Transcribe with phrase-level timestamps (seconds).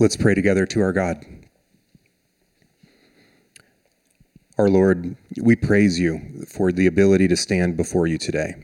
[0.00, 1.26] Let's pray together to our God.
[4.56, 8.54] Our Lord, we praise you for the ability to stand before you today.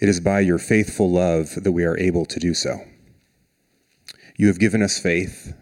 [0.00, 2.80] It is by your faithful love that we are able to do so.
[4.36, 5.54] You have given us faith.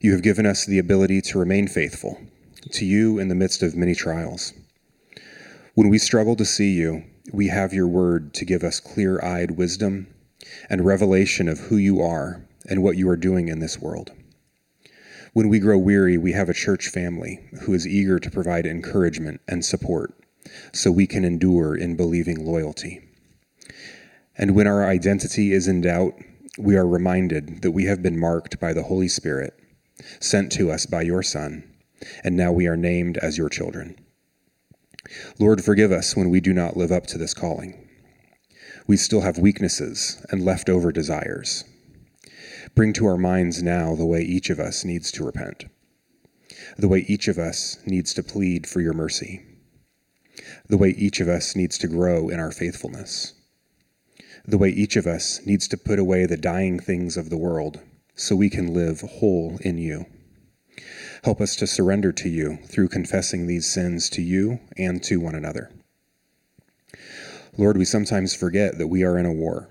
[0.00, 2.18] You have given us the ability to remain faithful
[2.72, 4.52] to you in the midst of many trials.
[5.76, 9.52] When we struggle to see you, we have your word to give us clear eyed
[9.52, 10.08] wisdom
[10.68, 14.12] and revelation of who you are and what you are doing in this world.
[15.32, 19.40] When we grow weary, we have a church family who is eager to provide encouragement
[19.48, 20.14] and support
[20.72, 23.00] so we can endure in believing loyalty.
[24.36, 26.14] And when our identity is in doubt,
[26.58, 29.58] we are reminded that we have been marked by the Holy Spirit,
[30.20, 31.64] sent to us by your Son,
[32.22, 33.96] and now we are named as your children.
[35.38, 37.88] Lord, forgive us when we do not live up to this calling.
[38.86, 41.64] We still have weaknesses and leftover desires.
[42.74, 45.66] Bring to our minds now the way each of us needs to repent,
[46.76, 49.42] the way each of us needs to plead for your mercy,
[50.68, 53.34] the way each of us needs to grow in our faithfulness
[54.46, 57.80] the way each of us needs to put away the dying things of the world
[58.14, 60.06] so we can live whole in you.
[61.24, 65.34] Help us to surrender to you through confessing these sins to you and to one
[65.34, 65.70] another.
[67.56, 69.68] Lord, we sometimes forget that we are in a war.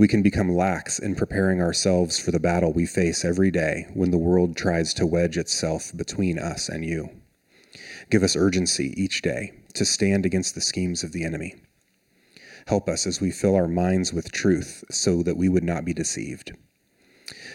[0.00, 4.10] We can become lax in preparing ourselves for the battle we face every day when
[4.10, 7.10] the world tries to wedge itself between us and you.
[8.10, 11.56] Give us urgency each day to stand against the schemes of the enemy.
[12.66, 15.92] Help us as we fill our minds with truth so that we would not be
[15.92, 16.52] deceived.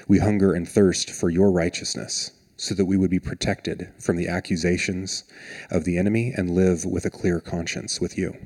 [0.08, 4.28] We hunger and thirst for your righteousness so that we would be protected from the
[4.28, 5.24] accusations
[5.72, 8.38] of the enemy and live with a clear conscience with you.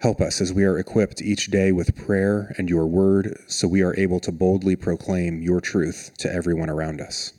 [0.00, 3.82] Help us as we are equipped each day with prayer and your word so we
[3.82, 7.32] are able to boldly proclaim your truth to everyone around us.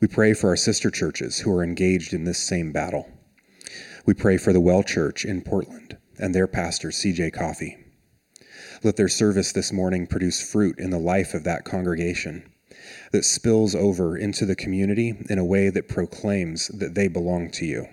[0.00, 3.08] We pray for our sister churches who are engaged in this same battle.
[4.06, 7.78] We pray for the Well Church in Portland and their pastor, CJ Coffee.
[8.84, 12.48] Let their service this morning produce fruit in the life of that congregation
[13.10, 17.66] that spills over into the community in a way that proclaims that they belong to
[17.66, 17.86] you.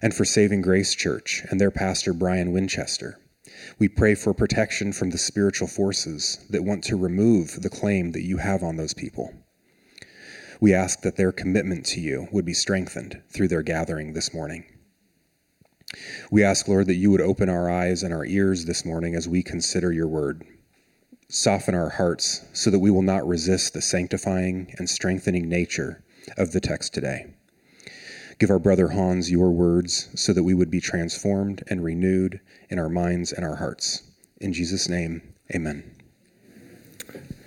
[0.00, 3.18] And for Saving Grace Church and their pastor, Brian Winchester,
[3.78, 8.22] we pray for protection from the spiritual forces that want to remove the claim that
[8.22, 9.32] you have on those people.
[10.60, 14.64] We ask that their commitment to you would be strengthened through their gathering this morning.
[16.30, 19.28] We ask, Lord, that you would open our eyes and our ears this morning as
[19.28, 20.44] we consider your word.
[21.28, 26.04] Soften our hearts so that we will not resist the sanctifying and strengthening nature
[26.36, 27.34] of the text today.
[28.38, 32.40] Give our brother Hans your words so that we would be transformed and renewed
[32.70, 34.02] in our minds and our hearts.
[34.40, 35.22] In Jesus' name,
[35.54, 35.82] amen.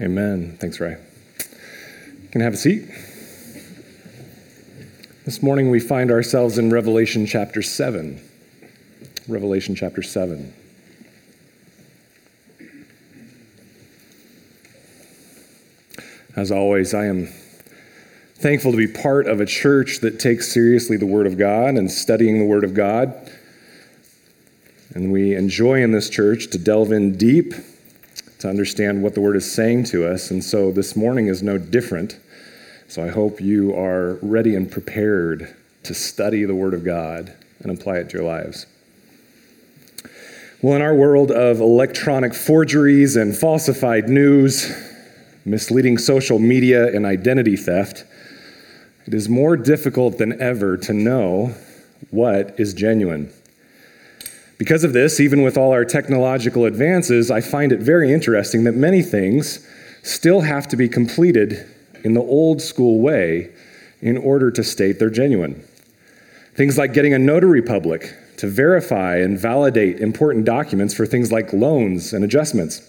[0.02, 0.58] Amen.
[0.60, 0.98] Thanks, Ray.
[2.32, 2.90] Can I have a seat?
[5.24, 8.20] This morning we find ourselves in Revelation chapter 7.
[9.28, 10.54] Revelation chapter 7.
[16.36, 17.28] As always, I am
[18.42, 21.92] thankful to be part of a church that takes seriously the Word of God and
[21.92, 23.14] studying the Word of God.
[24.96, 27.54] And we enjoy in this church to delve in deep
[28.40, 30.32] to understand what the Word is saying to us.
[30.32, 32.20] And so this morning is no different.
[32.88, 37.72] So I hope you are ready and prepared to study the Word of God and
[37.72, 38.66] apply it to your lives.
[40.64, 44.72] Well, in our world of electronic forgeries and falsified news,
[45.46, 48.06] misleading social media, and identity theft,
[49.12, 51.54] it is more difficult than ever to know
[52.12, 53.30] what is genuine.
[54.58, 58.76] Because of this, even with all our technological advances, I find it very interesting that
[58.76, 59.68] many things
[60.02, 61.68] still have to be completed
[62.06, 63.52] in the old school way
[64.00, 65.62] in order to state they're genuine.
[66.56, 71.52] Things like getting a notary public to verify and validate important documents for things like
[71.52, 72.82] loans and adjustments,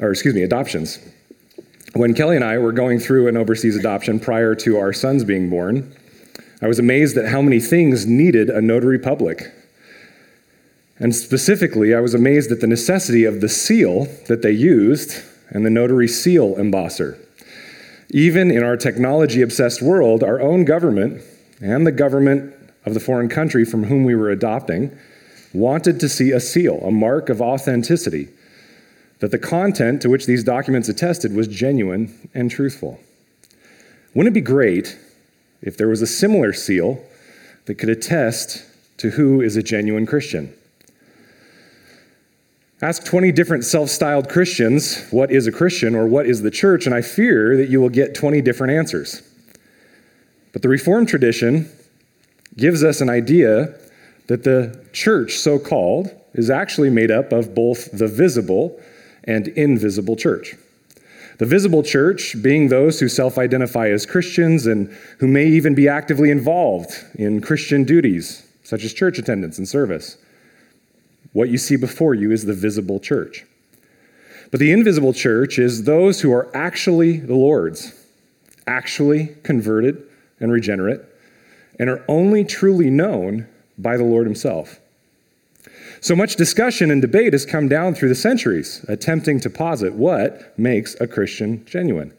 [0.00, 0.98] or excuse me, adoptions.
[1.94, 5.48] When Kelly and I were going through an overseas adoption prior to our sons being
[5.48, 5.94] born,
[6.60, 9.52] I was amazed at how many things needed a notary public.
[10.98, 15.64] And specifically, I was amazed at the necessity of the seal that they used and
[15.64, 17.18] the notary seal embosser.
[18.10, 21.22] Even in our technology obsessed world, our own government
[21.60, 22.54] and the government
[22.84, 24.96] of the foreign country from whom we were adopting
[25.54, 28.28] wanted to see a seal, a mark of authenticity,
[29.20, 33.00] that the content to which these documents attested was genuine and truthful.
[34.14, 34.98] Wouldn't it be great
[35.60, 37.02] if there was a similar seal
[37.66, 38.64] that could attest
[38.98, 40.54] to who is a genuine Christian?
[42.80, 46.86] Ask 20 different self styled Christians what is a Christian or what is the church,
[46.86, 49.22] and I fear that you will get 20 different answers.
[50.52, 51.68] But the Reformed tradition
[52.56, 53.74] gives us an idea
[54.28, 58.80] that the church, so called, is actually made up of both the visible
[59.28, 60.56] and invisible church.
[61.36, 64.88] The visible church being those who self identify as Christians and
[65.20, 70.16] who may even be actively involved in Christian duties, such as church attendance and service.
[71.32, 73.44] What you see before you is the visible church.
[74.50, 77.92] But the invisible church is those who are actually the Lord's,
[78.66, 80.02] actually converted
[80.40, 81.02] and regenerate,
[81.78, 83.46] and are only truly known
[83.76, 84.80] by the Lord Himself.
[86.00, 90.56] So much discussion and debate has come down through the centuries, attempting to posit what
[90.58, 92.12] makes a Christian genuine.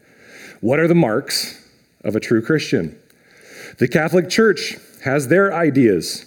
[0.60, 1.66] What are the marks
[2.04, 2.98] of a true Christian?
[3.78, 6.26] The Catholic Church has their ideas.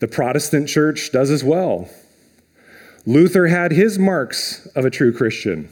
[0.00, 1.88] The Protestant Church does as well.
[3.06, 5.70] Luther had his marks of a true Christian.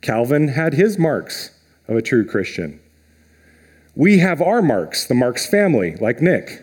[0.00, 1.50] Calvin had his marks
[1.86, 2.80] of a true Christian.
[3.94, 6.60] We have our marks, the Marks family, like Nick.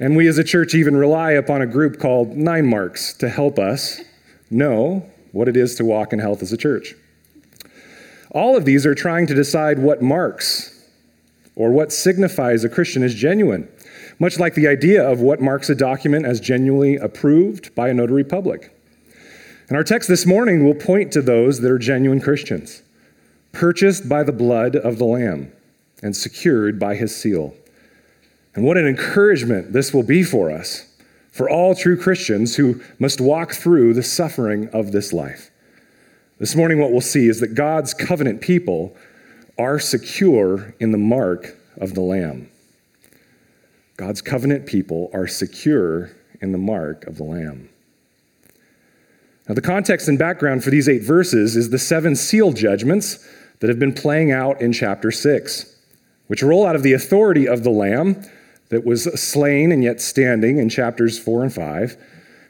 [0.00, 3.58] And we as a church even rely upon a group called Nine Marks to help
[3.58, 4.00] us
[4.50, 6.94] know what it is to walk in health as a church.
[8.30, 10.88] All of these are trying to decide what marks
[11.56, 13.68] or what signifies a Christian as genuine,
[14.20, 18.24] much like the idea of what marks a document as genuinely approved by a notary
[18.24, 18.72] public.
[19.68, 22.82] And our text this morning will point to those that are genuine Christians,
[23.52, 25.52] purchased by the blood of the Lamb
[26.02, 27.54] and secured by his seal.
[28.58, 30.84] And what an encouragement this will be for us,
[31.30, 35.52] for all true Christians who must walk through the suffering of this life.
[36.40, 38.96] This morning, what we'll see is that God's covenant people
[39.60, 42.50] are secure in the mark of the Lamb.
[43.96, 46.10] God's covenant people are secure
[46.40, 47.68] in the mark of the Lamb.
[49.48, 53.24] Now, the context and background for these eight verses is the seven seal judgments
[53.60, 55.76] that have been playing out in chapter 6,
[56.26, 58.20] which roll out of the authority of the Lamb
[58.68, 61.96] that was slain and yet standing in chapters 4 and 5.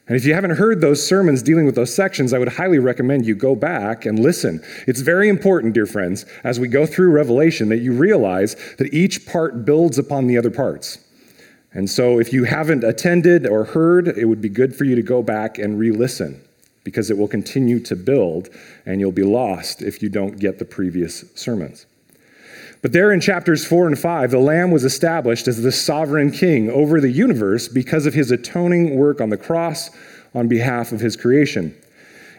[0.09, 3.27] And if you haven't heard those sermons dealing with those sections, I would highly recommend
[3.27, 4.63] you go back and listen.
[4.87, 9.27] It's very important, dear friends, as we go through Revelation, that you realize that each
[9.27, 10.99] part builds upon the other parts.
[11.73, 15.03] And so if you haven't attended or heard, it would be good for you to
[15.03, 16.43] go back and re listen
[16.85, 18.49] because it will continue to build
[18.87, 21.85] and you'll be lost if you don't get the previous sermons.
[22.81, 26.71] But there in chapters 4 and 5, the Lamb was established as the sovereign king
[26.71, 29.91] over the universe because of his atoning work on the cross
[30.35, 31.75] on behalf of his creation.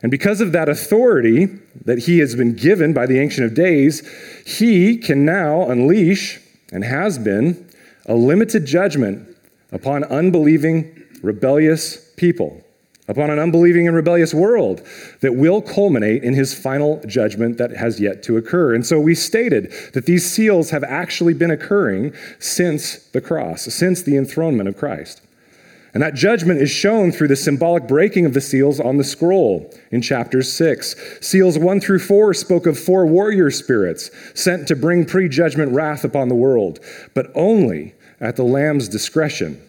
[0.02, 1.48] And because of that authority
[1.84, 4.08] that he has been given by the Ancient of Days,
[4.46, 6.40] he can now unleash,
[6.72, 7.68] and has been,
[8.06, 9.36] a limited judgment
[9.74, 12.64] upon unbelieving, rebellious people
[13.10, 14.82] upon an unbelieving and rebellious world
[15.22, 18.76] that will culminate in his final judgment that has yet to occur.
[18.76, 24.04] And so we stated that these seals have actually been occurring since the cross, since
[24.04, 25.22] the enthronement of Christ.
[25.92, 29.74] And that judgment is shown through the symbolic breaking of the seals on the scroll
[29.90, 30.96] in chapter 6.
[31.20, 36.30] Seals 1 through 4 spoke of four warrior spirits sent to bring prejudgment wrath upon
[36.30, 36.80] the world,
[37.16, 39.60] but only at the Lamb's discretion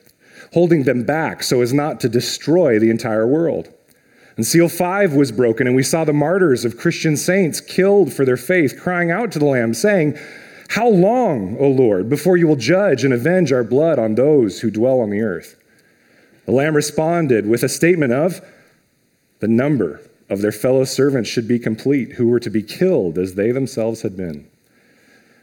[0.53, 3.73] holding them back so as not to destroy the entire world.
[4.37, 8.25] And seal five was broken, and we saw the martyrs of Christian saints killed for
[8.25, 10.19] their faith, crying out to the Lamb, saying,
[10.71, 14.71] How long, O Lord, before you will judge and avenge our blood on those who
[14.71, 15.57] dwell on the earth?
[16.47, 18.41] The Lamb responded with a statement of,
[19.41, 23.35] The number of their fellow servants should be complete, who were to be killed as
[23.35, 24.50] they themselves had been.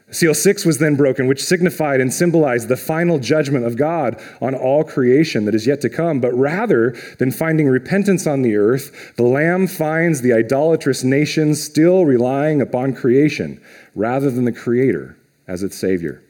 [0.10, 4.56] Seal six was then broken, which signified and symbolized the final judgment of God on
[4.56, 6.22] all creation that is yet to come.
[6.22, 12.06] But rather than finding repentance on the earth, the Lamb finds the idolatrous nations still
[12.06, 13.62] relying upon creation
[13.96, 16.24] rather than the Creator as its Savior.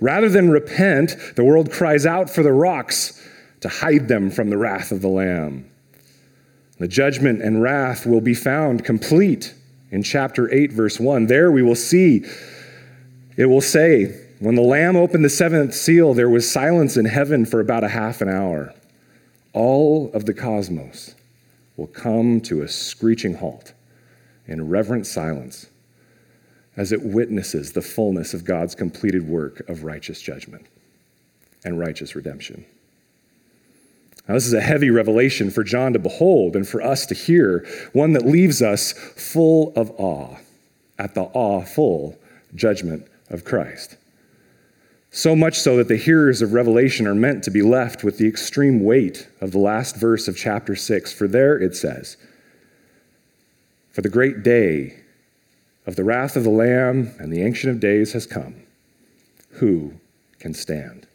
[0.00, 3.22] Rather than repent, the world cries out for the rocks
[3.60, 5.68] to hide them from the wrath of the Lamb.
[6.78, 9.54] The judgment and wrath will be found complete
[9.90, 11.26] in chapter 8, verse 1.
[11.26, 12.24] There we will see
[13.38, 17.46] it will say, When the Lamb opened the seventh seal, there was silence in heaven
[17.46, 18.74] for about a half an hour.
[19.54, 21.14] All of the cosmos
[21.76, 23.72] will come to a screeching halt
[24.46, 25.66] in reverent silence
[26.76, 30.66] as it witnesses the fullness of God's completed work of righteous judgment
[31.64, 32.64] and righteous redemption.
[34.26, 37.64] Now, this is a heavy revelation for John to behold and for us to hear,
[37.92, 40.36] one that leaves us full of awe
[40.98, 42.18] at the awful
[42.54, 43.96] judgment of Christ.
[45.10, 48.28] So much so that the hearers of Revelation are meant to be left with the
[48.28, 51.12] extreme weight of the last verse of chapter 6.
[51.12, 52.16] For there it says,
[53.90, 55.00] For the great day
[55.86, 58.56] of the wrath of the Lamb and the Ancient of Days has come.
[59.52, 59.94] Who
[60.38, 61.06] can stand?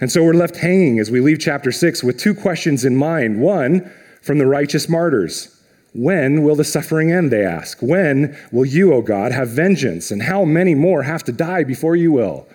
[0.00, 3.40] And so we're left hanging as we leave chapter 6 with two questions in mind.
[3.40, 3.90] One,
[4.22, 5.59] from the righteous martyrs.
[5.92, 7.80] When will the suffering end, they ask?
[7.80, 10.10] When will you, O God, have vengeance?
[10.10, 12.46] And how many more have to die before you will?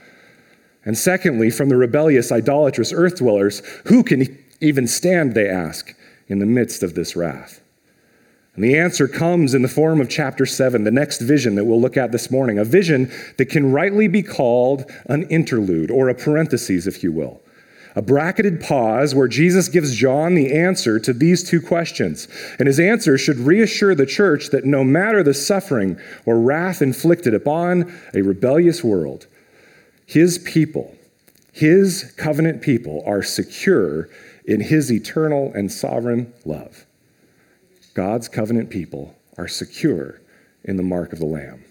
[0.85, 5.93] And secondly, from the rebellious, idolatrous earth dwellers, who can even stand, they ask,
[6.27, 7.61] in the midst of this wrath?
[8.55, 11.81] And the answer comes in the form of chapter 7, the next vision that we'll
[11.81, 16.15] look at this morning, a vision that can rightly be called an interlude or a
[16.15, 17.41] parenthesis, if you will.
[17.95, 22.27] A bracketed pause where Jesus gives John the answer to these two questions.
[22.59, 27.33] And his answer should reassure the church that no matter the suffering or wrath inflicted
[27.33, 29.27] upon a rebellious world,
[30.05, 30.95] his people,
[31.53, 34.09] his covenant people, are secure
[34.45, 36.85] in his eternal and sovereign love.
[37.93, 40.19] God's covenant people are secure
[40.65, 41.63] in the mark of the Lamb.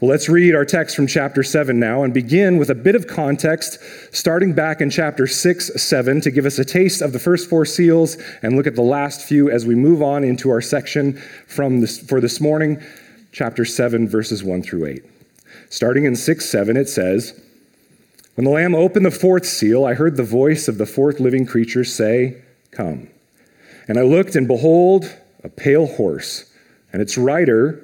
[0.00, 3.06] Well, let's read our text from chapter 7 now and begin with a bit of
[3.06, 3.78] context,
[4.12, 7.64] starting back in chapter 6, 7, to give us a taste of the first four
[7.64, 11.14] seals and look at the last few as we move on into our section
[11.46, 12.82] from this, for this morning,
[13.32, 15.04] chapter 7, verses 1 through 8.
[15.70, 17.40] Starting in 6, 7, it says,
[18.36, 21.46] When the Lamb opened the fourth seal, I heard the voice of the fourth living
[21.46, 23.08] creature say, Come.
[23.88, 25.12] And I looked, and behold,
[25.42, 26.50] a pale horse,
[26.92, 27.83] and its rider,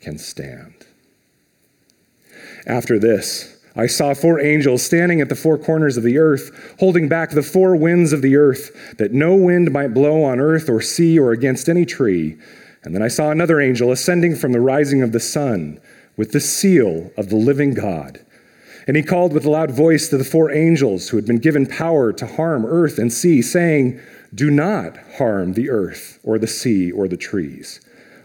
[0.00, 0.86] can stand?
[2.66, 7.08] After this, I saw four angels standing at the four corners of the earth, holding
[7.08, 10.80] back the four winds of the earth, that no wind might blow on earth or
[10.80, 12.36] sea or against any tree.
[12.82, 15.80] And then I saw another angel ascending from the rising of the sun
[16.16, 18.24] with the seal of the living God.
[18.88, 21.66] And he called with a loud voice to the four angels who had been given
[21.66, 24.00] power to harm earth and sea, saying,
[24.34, 27.80] Do not harm the earth or the sea or the trees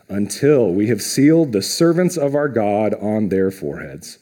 [0.10, 4.18] until we have sealed the servants of our God on their foreheads.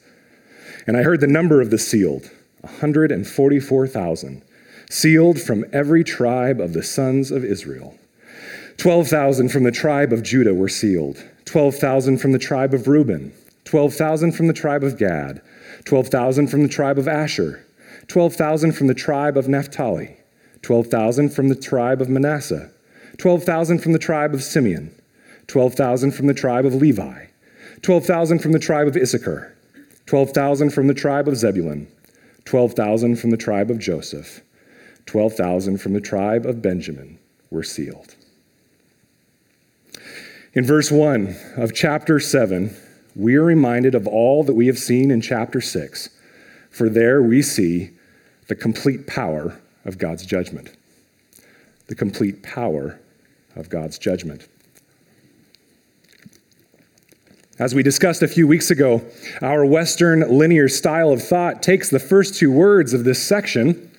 [0.86, 4.42] And I heard the number of the sealed 144,000,
[4.90, 7.98] sealed from every tribe of the sons of Israel.
[8.78, 13.32] 12,000 from the tribe of Judah were sealed, 12,000 from the tribe of Reuben,
[13.64, 15.42] 12,000 from the tribe of Gad.
[15.84, 17.64] 12,000 from the tribe of Asher,
[18.08, 20.16] 12,000 from the tribe of Naphtali,
[20.62, 22.70] 12,000 from the tribe of Manasseh,
[23.18, 24.94] 12,000 from the tribe of Simeon,
[25.46, 27.26] 12,000 from the tribe of Levi,
[27.82, 29.56] 12,000 from the tribe of Issachar,
[30.06, 31.88] 12,000 from the tribe of Zebulun,
[32.44, 34.40] 12,000 from the tribe of Joseph,
[35.06, 37.18] 12,000 from the tribe of Benjamin
[37.50, 38.16] were sealed.
[40.54, 42.76] In verse 1 of chapter 7,
[43.14, 46.10] we are reminded of all that we have seen in chapter 6,
[46.70, 47.90] for there we see
[48.48, 50.76] the complete power of God's judgment.
[51.86, 53.00] The complete power
[53.56, 54.48] of God's judgment.
[57.58, 59.02] As we discussed a few weeks ago,
[59.42, 63.90] our Western linear style of thought takes the first two words of this section,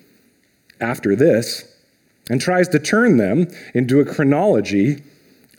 [0.81, 1.63] after this,
[2.29, 5.03] and tries to turn them into a chronology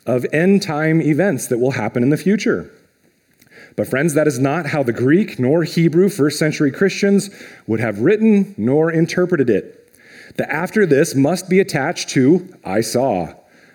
[0.06, 2.70] of end time events that will happen in the future.
[3.76, 7.30] But, friends, that is not how the Greek nor Hebrew first century Christians
[7.66, 9.80] would have written nor interpreted it.
[10.36, 13.34] The after this must be attached to I saw,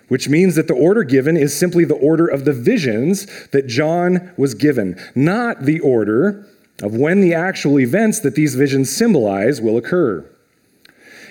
[0.09, 4.31] which means that the order given is simply the order of the visions that John
[4.37, 6.45] was given, not the order
[6.83, 10.25] of when the actual events that these visions symbolize will occur.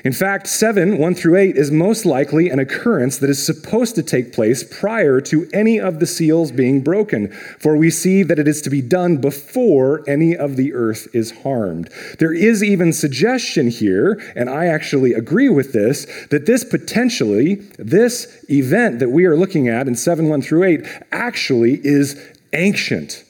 [0.04, 4.02] In fact, 7, 1 through 8, is most likely an occurrence that is supposed to
[4.02, 8.46] take place prior to any of the seals being broken, for we see that it
[8.46, 11.90] is to be done before any of the earth is harmed.
[12.18, 18.44] There is even suggestion here, and I actually agree with this, that this potentially, this
[18.48, 22.20] event that we are looking at in 7, 1 through 8, actually is
[22.52, 23.24] ancient.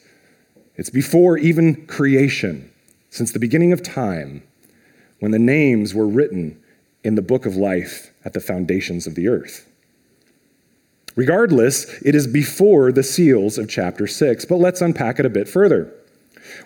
[0.77, 2.71] It's before even creation,
[3.11, 4.43] since the beginning of time
[5.21, 6.61] when the names were written
[7.05, 9.69] in the book of life at the foundations of the earth.
[11.17, 15.49] Regardless, it is before the seals of chapter 6, but let's unpack it a bit
[15.49, 15.93] further.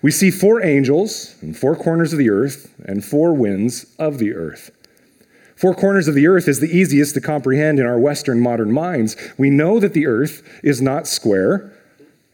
[0.02, 4.34] We see four angels in four corners of the earth and four winds of the
[4.34, 4.70] earth.
[5.56, 9.16] Four corners of the earth is the easiest to comprehend in our Western modern minds.
[9.38, 11.72] We know that the earth is not square,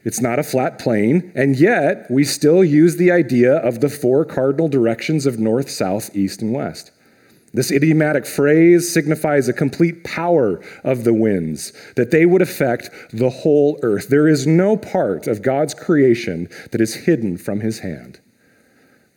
[0.03, 4.23] it's not a flat plane, and yet we still use the idea of the four
[4.23, 6.91] cardinal directions of north, south, east, and west.
[7.53, 13.29] This idiomatic phrase signifies a complete power of the winds, that they would affect the
[13.29, 14.07] whole earth.
[14.09, 18.19] There is no part of God's creation that is hidden from his hand.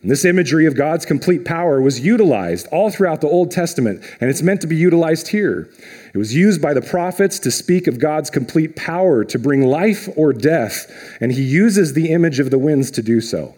[0.03, 4.29] And this imagery of God's complete power was utilized all throughout the Old Testament, and
[4.29, 5.69] it's meant to be utilized here.
[6.13, 10.09] It was used by the prophets to speak of God's complete power to bring life
[10.17, 10.91] or death,
[11.21, 13.55] and he uses the image of the winds to do so.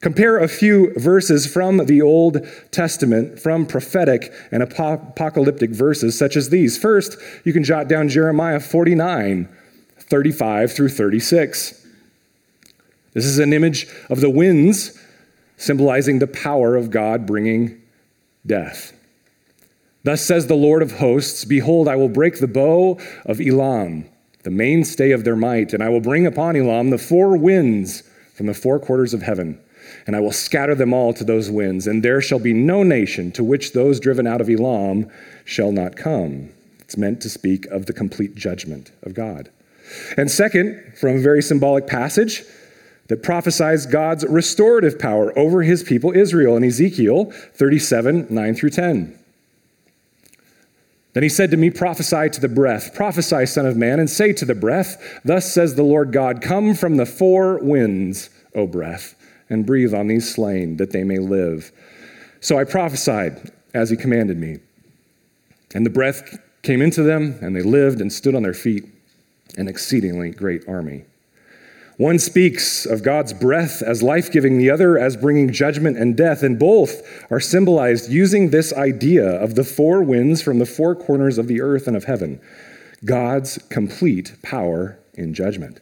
[0.00, 6.50] Compare a few verses from the Old Testament, from prophetic and apocalyptic verses such as
[6.50, 6.76] these.
[6.76, 9.48] First, you can jot down Jeremiah 49,
[9.96, 11.86] 35 through 36.
[13.12, 15.04] This is an image of the winds
[15.58, 17.82] symbolizing the power of God bringing
[18.46, 18.94] death.
[20.04, 24.08] Thus says the Lord of hosts Behold, I will break the bow of Elam,
[24.44, 28.46] the mainstay of their might, and I will bring upon Elam the four winds from
[28.46, 29.60] the four quarters of heaven.
[30.06, 33.32] And I will scatter them all to those winds, and there shall be no nation
[33.32, 35.10] to which those driven out of Elam
[35.44, 36.50] shall not come.
[36.80, 39.50] It's meant to speak of the complete judgment of God.
[40.16, 42.44] And second, from a very symbolic passage,
[43.08, 49.18] that prophesies God's restorative power over his people Israel in Ezekiel 37 9 through 10.
[51.14, 54.32] Then he said to me, Prophesy to the breath, prophesy, Son of Man, and say
[54.34, 59.14] to the breath, Thus says the Lord God, Come from the four winds, O breath,
[59.50, 61.72] and breathe on these slain, that they may live.
[62.40, 64.58] So I prophesied as he commanded me.
[65.74, 68.84] And the breath came into them, and they lived and stood on their feet,
[69.56, 71.04] an exceedingly great army.
[71.98, 76.44] One speaks of God's breath as life giving, the other as bringing judgment and death,
[76.44, 81.38] and both are symbolized using this idea of the four winds from the four corners
[81.38, 82.40] of the earth and of heaven
[83.04, 85.80] God's complete power in judgment.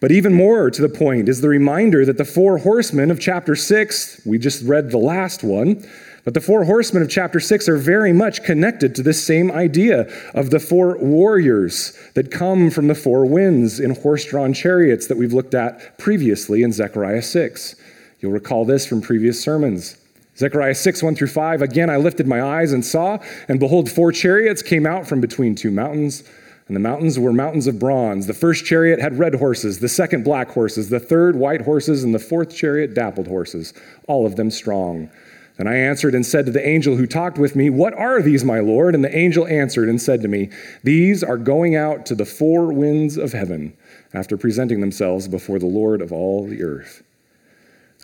[0.00, 3.54] But even more to the point is the reminder that the four horsemen of chapter
[3.54, 5.86] 6, we just read the last one,
[6.24, 10.02] but the four horsemen of chapter 6 are very much connected to this same idea
[10.34, 15.18] of the four warriors that come from the four winds in horse drawn chariots that
[15.18, 17.76] we've looked at previously in Zechariah 6.
[18.20, 19.98] You'll recall this from previous sermons.
[20.36, 21.62] Zechariah 6, 1 through 5.
[21.62, 25.54] Again, I lifted my eyes and saw, and behold, four chariots came out from between
[25.54, 26.24] two mountains.
[26.66, 28.26] And the mountains were mountains of bronze.
[28.26, 32.14] The first chariot had red horses, the second black horses, the third white horses, and
[32.14, 33.74] the fourth chariot dappled horses,
[34.08, 35.10] all of them strong.
[35.56, 38.44] And I answered and said to the angel who talked with me, What are these,
[38.44, 38.94] my Lord?
[38.94, 40.50] And the angel answered and said to me,
[40.82, 43.76] These are going out to the four winds of heaven
[44.12, 47.04] after presenting themselves before the Lord of all the earth.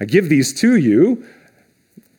[0.00, 1.26] I give these to you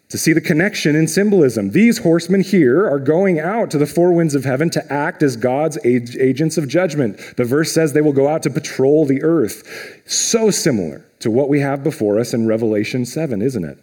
[0.10, 1.72] to see the connection in symbolism.
[1.72, 5.38] These horsemen here are going out to the four winds of heaven to act as
[5.38, 7.38] God's agents of judgment.
[7.38, 10.02] The verse says they will go out to patrol the earth.
[10.06, 13.78] So similar to what we have before us in Revelation 7, isn't it?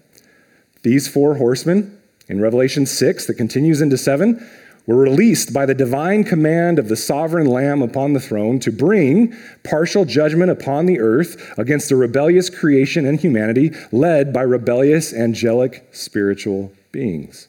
[0.83, 4.47] These four horsemen in Revelation 6, that continues into 7,
[4.87, 9.37] were released by the divine command of the sovereign Lamb upon the throne to bring
[9.63, 15.87] partial judgment upon the earth against the rebellious creation and humanity led by rebellious angelic
[15.93, 17.49] spiritual beings.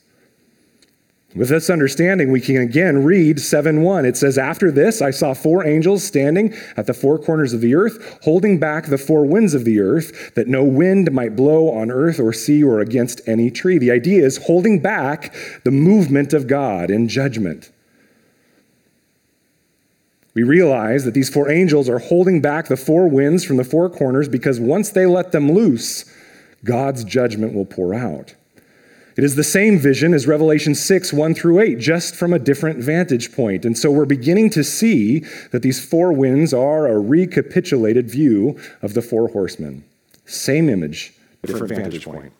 [1.36, 4.06] With this understanding, we can again read 7 1.
[4.06, 7.76] It says, After this, I saw four angels standing at the four corners of the
[7.76, 11.92] earth, holding back the four winds of the earth, that no wind might blow on
[11.92, 13.78] earth or sea or against any tree.
[13.78, 15.32] The idea is holding back
[15.64, 17.70] the movement of God in judgment.
[20.34, 23.88] We realize that these four angels are holding back the four winds from the four
[23.90, 26.06] corners because once they let them loose,
[26.64, 28.34] God's judgment will pour out.
[29.20, 32.82] It is the same vision as Revelation 6, 1 through 8, just from a different
[32.82, 33.66] vantage point.
[33.66, 38.94] And so we're beginning to see that these four winds are a recapitulated view of
[38.94, 39.84] the four horsemen.
[40.24, 41.14] Same image,
[41.46, 42.32] different vantage point.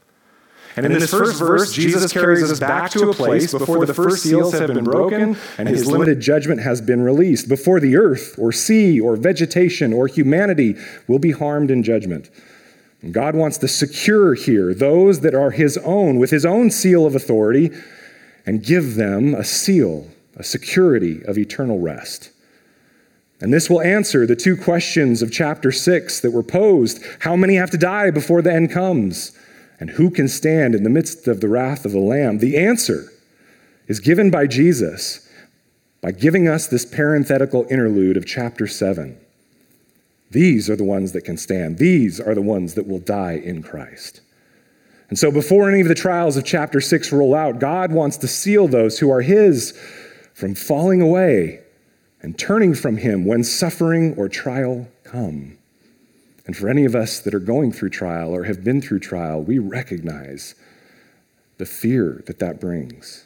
[0.78, 4.24] And in this first verse, Jesus carries us back to a place before the first
[4.24, 8.54] seals have been broken and his limited judgment has been released, before the earth or
[8.54, 10.78] sea or vegetation or humanity
[11.10, 12.30] will be harmed in judgment.
[13.12, 17.16] God wants to secure here those that are his own with his own seal of
[17.16, 17.72] authority
[18.46, 22.32] and give them a seal, a security of eternal rest.
[23.42, 27.56] And this will answer the two questions of chapter 6 that were posed How many
[27.56, 29.32] have to die before the end comes?
[29.80, 32.40] And who can stand in the midst of the wrath of the Lamb?
[32.40, 33.14] The answer
[33.88, 35.26] is given by Jesus
[36.02, 39.18] by giving us this parenthetical interlude of chapter 7.
[40.32, 41.78] These are the ones that can stand.
[41.78, 44.22] These are the ones that will die in Christ.
[45.10, 48.28] And so, before any of the trials of chapter 6 roll out, God wants to
[48.28, 49.72] seal those who are His
[50.34, 51.62] from falling away
[52.22, 55.58] and turning from Him when suffering or trial come.
[56.46, 59.42] And for any of us that are going through trial or have been through trial,
[59.42, 60.56] we recognize
[61.58, 63.26] the fear that that brings.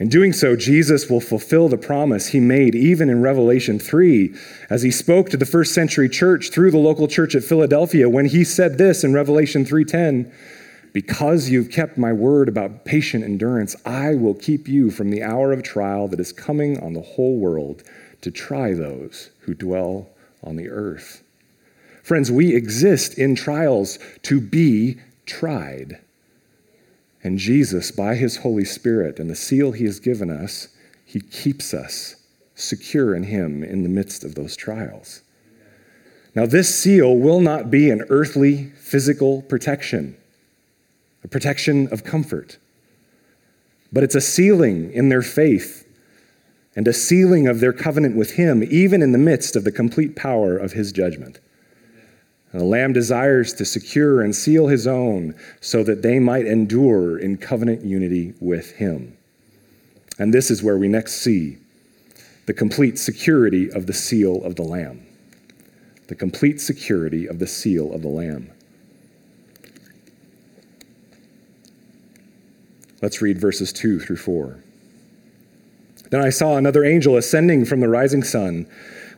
[0.00, 4.34] In doing so, Jesus will fulfill the promise he made even in Revelation 3
[4.70, 8.24] as he spoke to the first century church through the local church at Philadelphia when
[8.24, 10.32] he said this in Revelation 3:10,
[10.94, 15.52] "Because you've kept my word about patient endurance, I will keep you from the hour
[15.52, 17.82] of trial that is coming on the whole world
[18.22, 20.08] to try those who dwell
[20.42, 21.22] on the earth."
[22.02, 25.98] Friends, we exist in trials to be tried.
[27.22, 30.68] And Jesus, by his Holy Spirit and the seal he has given us,
[31.04, 32.16] he keeps us
[32.54, 35.22] secure in him in the midst of those trials.
[36.34, 40.16] Now, this seal will not be an earthly, physical protection,
[41.24, 42.58] a protection of comfort,
[43.92, 45.86] but it's a sealing in their faith
[46.76, 50.14] and a sealing of their covenant with him, even in the midst of the complete
[50.14, 51.40] power of his judgment.
[52.52, 57.36] The Lamb desires to secure and seal his own so that they might endure in
[57.36, 59.16] covenant unity with him.
[60.18, 61.58] And this is where we next see
[62.46, 65.06] the complete security of the seal of the Lamb.
[66.08, 68.50] The complete security of the seal of the Lamb.
[73.00, 74.58] Let's read verses 2 through 4.
[76.10, 78.66] Then I saw another angel ascending from the rising sun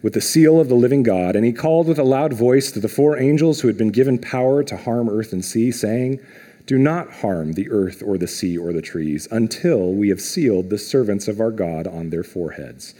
[0.03, 2.81] with the seal of the living God, and he called with a loud voice to
[2.81, 6.21] the four angels who had been given power to harm earth and sea, saying,
[6.67, 10.71] Do not harm the earth or the sea or the trees until we have sealed
[10.71, 12.95] the servants of our God on their foreheads.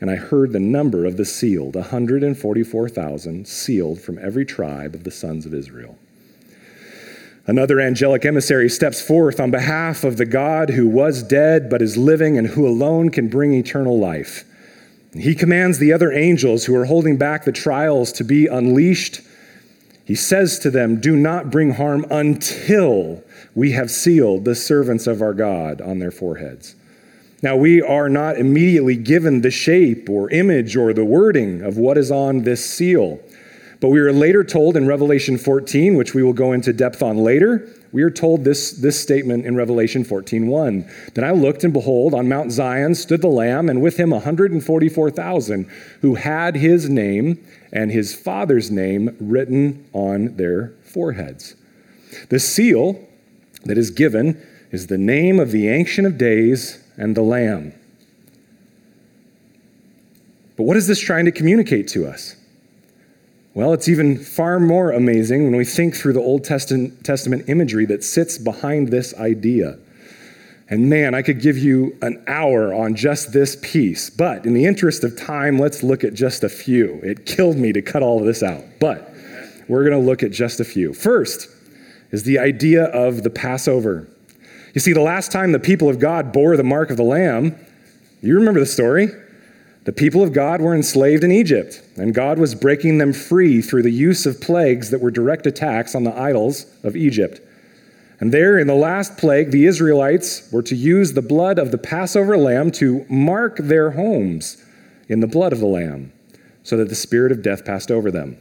[0.00, 5.10] And I heard the number of the sealed, 144,000, sealed from every tribe of the
[5.10, 5.98] sons of Israel.
[7.46, 11.96] Another angelic emissary steps forth on behalf of the God who was dead but is
[11.96, 14.44] living and who alone can bring eternal life.
[15.14, 19.20] He commands the other angels who are holding back the trials to be unleashed.
[20.04, 23.22] He says to them, Do not bring harm until
[23.54, 26.74] we have sealed the servants of our God on their foreheads.
[27.42, 31.96] Now, we are not immediately given the shape or image or the wording of what
[31.96, 33.20] is on this seal.
[33.80, 37.16] But we are later told in Revelation 14, which we will go into depth on
[37.18, 40.84] later, we are told this, this statement in Revelation 14:1.
[41.14, 45.66] Then I looked, and behold, on Mount Zion stood the Lamb, and with him 144,000
[46.02, 47.38] who had his name
[47.72, 51.54] and his father's name written on their foreheads.
[52.28, 53.00] The seal
[53.64, 57.72] that is given is the name of the Ancient of Days and the Lamb.
[60.56, 62.34] But what is this trying to communicate to us?
[63.54, 68.04] Well, it's even far more amazing when we think through the Old Testament imagery that
[68.04, 69.78] sits behind this idea.
[70.70, 74.66] And man, I could give you an hour on just this piece, but in the
[74.66, 77.00] interest of time, let's look at just a few.
[77.02, 79.12] It killed me to cut all of this out, but
[79.66, 80.92] we're going to look at just a few.
[80.92, 81.48] First
[82.10, 84.06] is the idea of the Passover.
[84.74, 87.56] You see, the last time the people of God bore the mark of the Lamb,
[88.20, 89.08] you remember the story?
[89.84, 93.82] The people of God were enslaved in Egypt, and God was breaking them free through
[93.82, 97.40] the use of plagues that were direct attacks on the idols of Egypt.
[98.20, 101.78] And there, in the last plague, the Israelites were to use the blood of the
[101.78, 104.62] Passover lamb to mark their homes
[105.08, 106.12] in the blood of the lamb,
[106.64, 108.36] so that the spirit of death passed over them.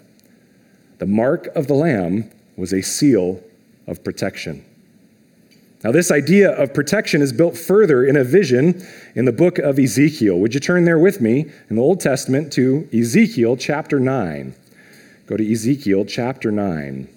[0.97, 3.41] The mark of the lamb was a seal
[3.85, 4.65] of protection.
[5.83, 9.77] Now, this idea of protection is built further in a vision in the book of
[9.77, 10.39] Ezekiel.
[10.39, 14.55] Would you turn there with me in the Old Testament to Ezekiel chapter 9?
[15.27, 17.07] Go to Ezekiel chapter 9.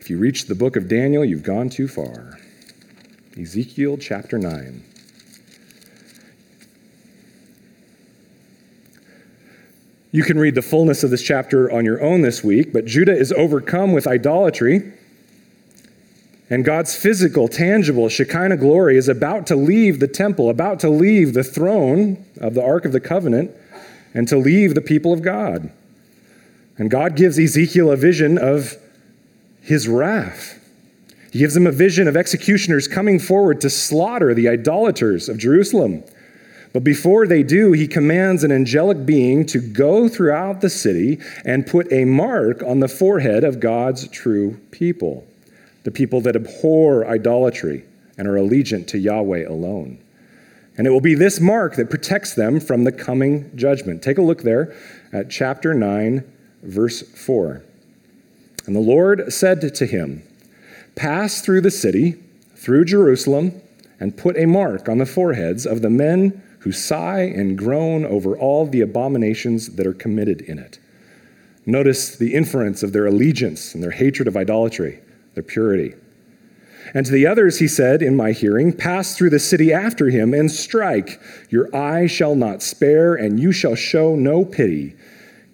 [0.00, 2.40] If you reach the book of Daniel, you've gone too far.
[3.38, 4.82] Ezekiel chapter 9.
[10.10, 13.16] You can read the fullness of this chapter on your own this week, but Judah
[13.16, 14.92] is overcome with idolatry.
[16.52, 21.32] And God's physical, tangible Shekinah glory is about to leave the temple, about to leave
[21.32, 23.52] the throne of the Ark of the Covenant,
[24.12, 25.72] and to leave the people of God.
[26.76, 28.76] And God gives Ezekiel a vision of
[29.62, 30.62] his wrath.
[31.32, 36.04] He gives him a vision of executioners coming forward to slaughter the idolaters of Jerusalem.
[36.74, 41.66] But before they do, he commands an angelic being to go throughout the city and
[41.66, 45.26] put a mark on the forehead of God's true people,
[45.84, 47.84] the people that abhor idolatry
[48.16, 49.98] and are allegiant to Yahweh alone.
[50.76, 54.02] And it will be this mark that protects them from the coming judgment.
[54.02, 54.74] Take a look there
[55.12, 56.24] at chapter 9,
[56.62, 57.62] verse 4.
[58.66, 60.22] And the Lord said to him,
[60.94, 62.22] Pass through the city,
[62.54, 63.60] through Jerusalem,
[63.98, 68.36] and put a mark on the foreheads of the men who sigh and groan over
[68.36, 70.78] all the abominations that are committed in it.
[71.66, 75.00] Notice the inference of their allegiance and their hatred of idolatry,
[75.34, 75.94] their purity.
[76.94, 80.34] And to the others he said, in my hearing, Pass through the city after him
[80.34, 81.20] and strike.
[81.48, 84.96] Your eye shall not spare, and you shall show no pity.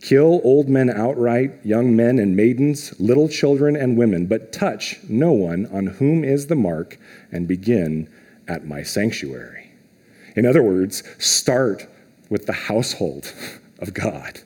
[0.01, 5.33] Kill old men outright, young men and maidens, little children and women, but touch no
[5.33, 6.99] one on whom is the mark,
[7.33, 8.09] and begin
[8.47, 9.73] at my sanctuary.
[10.37, 11.87] In other words, start
[12.31, 13.33] with the household
[13.81, 14.41] of God.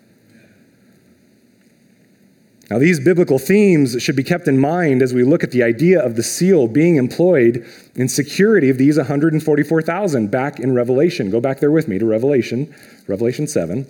[2.72, 6.00] Now, these biblical themes should be kept in mind as we look at the idea
[6.00, 11.30] of the seal being employed in security of these 144,000 back in Revelation.
[11.30, 12.74] Go back there with me to Revelation,
[13.06, 13.86] Revelation 7.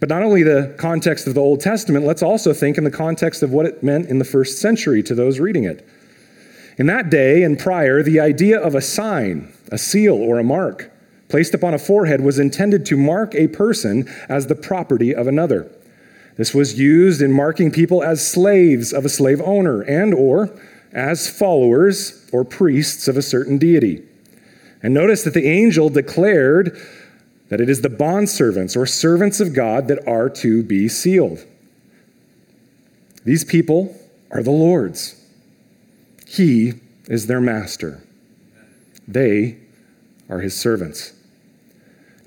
[0.00, 3.44] But not only the context of the Old Testament, let's also think in the context
[3.44, 5.86] of what it meant in the first century to those reading it.
[6.78, 10.90] In that day and prior, the idea of a sign, a seal, or a mark
[11.28, 15.70] placed upon a forehead was intended to mark a person as the property of another.
[16.36, 20.50] This was used in marking people as slaves of a slave owner and or
[20.92, 24.02] as followers or priests of a certain deity.
[24.82, 26.78] And notice that the angel declared
[27.48, 31.44] that it is the bondservants or servants of God that are to be sealed.
[33.24, 33.96] These people
[34.30, 35.20] are the Lord's.
[36.26, 36.74] He
[37.08, 38.02] is their master.
[39.08, 39.58] They
[40.28, 41.12] are his servants.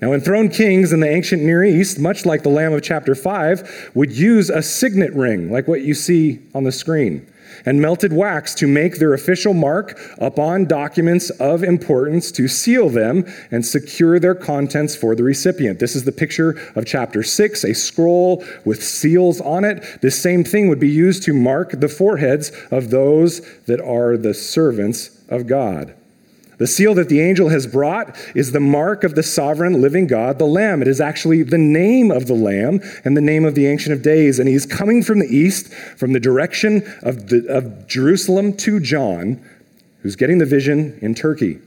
[0.00, 3.90] Now, enthroned kings in the ancient Near East, much like the Lamb of chapter 5,
[3.94, 7.26] would use a signet ring, like what you see on the screen
[7.64, 13.24] and melted wax to make their official mark upon documents of importance to seal them
[13.50, 15.78] and secure their contents for the recipient.
[15.78, 19.84] This is the picture of chapter 6, a scroll with seals on it.
[20.00, 24.34] This same thing would be used to mark the foreheads of those that are the
[24.34, 25.94] servants of God.
[26.60, 30.38] The seal that the angel has brought is the mark of the sovereign living God,
[30.38, 30.82] the Lamb.
[30.82, 34.02] It is actually the name of the Lamb and the name of the Ancient of
[34.02, 34.38] Days.
[34.38, 39.42] And he's coming from the east, from the direction of, the, of Jerusalem to John,
[40.02, 41.60] who's getting the vision in Turkey.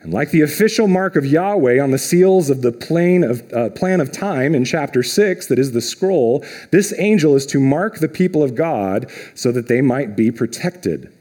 [0.00, 2.70] And like the official mark of Yahweh on the seals of the
[3.28, 7.44] of, uh, plan of time in chapter 6, that is the scroll, this angel is
[7.44, 11.13] to mark the people of God so that they might be protected.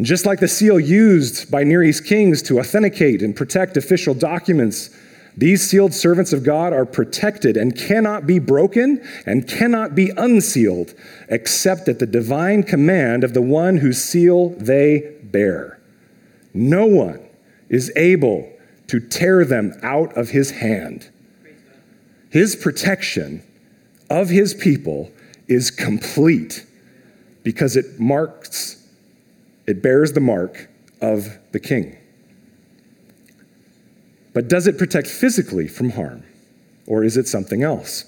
[0.00, 4.90] Just like the seal used by Near East kings to authenticate and protect official documents,
[5.36, 10.94] these sealed servants of God are protected and cannot be broken and cannot be unsealed
[11.28, 15.80] except at the divine command of the one whose seal they bear.
[16.52, 17.26] No one
[17.68, 18.50] is able
[18.88, 21.10] to tear them out of his hand.
[22.30, 23.42] His protection
[24.08, 25.10] of his people
[25.48, 26.66] is complete
[27.42, 28.75] because it marks
[29.66, 30.68] it bears the mark
[31.00, 31.96] of the king.
[34.32, 36.22] But does it protect physically from harm?
[36.86, 38.04] Or is it something else?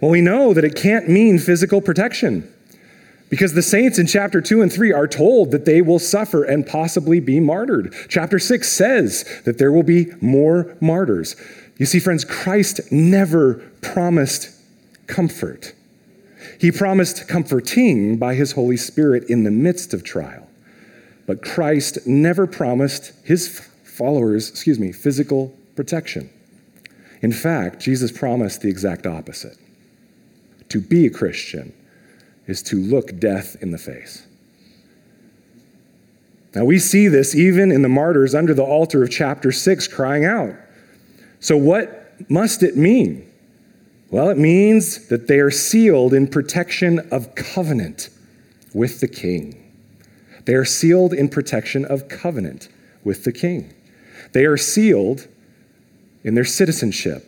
[0.00, 2.50] Well, we know that it can't mean physical protection
[3.30, 6.66] because the saints in chapter 2 and 3 are told that they will suffer and
[6.66, 7.94] possibly be martyred.
[8.08, 11.36] Chapter 6 says that there will be more martyrs.
[11.78, 14.50] You see, friends, Christ never promised
[15.06, 15.74] comfort.
[16.60, 20.43] He promised comforting by his Holy Spirit in the midst of trial.
[21.26, 26.30] But Christ never promised his followers, excuse me, physical protection.
[27.22, 29.56] In fact, Jesus promised the exact opposite.
[30.68, 31.72] To be a Christian
[32.46, 34.26] is to look death in the face.
[36.54, 40.24] Now, we see this even in the martyrs under the altar of chapter 6 crying
[40.24, 40.54] out.
[41.40, 43.30] So, what must it mean?
[44.10, 48.08] Well, it means that they are sealed in protection of covenant
[48.72, 49.63] with the king.
[50.44, 52.68] They are sealed in protection of covenant
[53.02, 53.72] with the king.
[54.32, 55.26] They are sealed
[56.22, 57.26] in their citizenship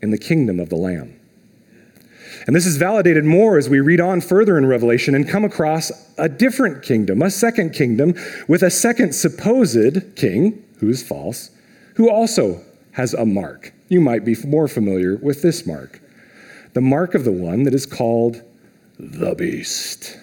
[0.00, 1.18] in the kingdom of the Lamb.
[2.46, 5.90] And this is validated more as we read on further in Revelation and come across
[6.16, 8.14] a different kingdom, a second kingdom,
[8.46, 11.50] with a second supposed king, who is false,
[11.96, 13.72] who also has a mark.
[13.88, 16.00] You might be more familiar with this mark
[16.74, 18.42] the mark of the one that is called
[18.98, 20.18] the beast.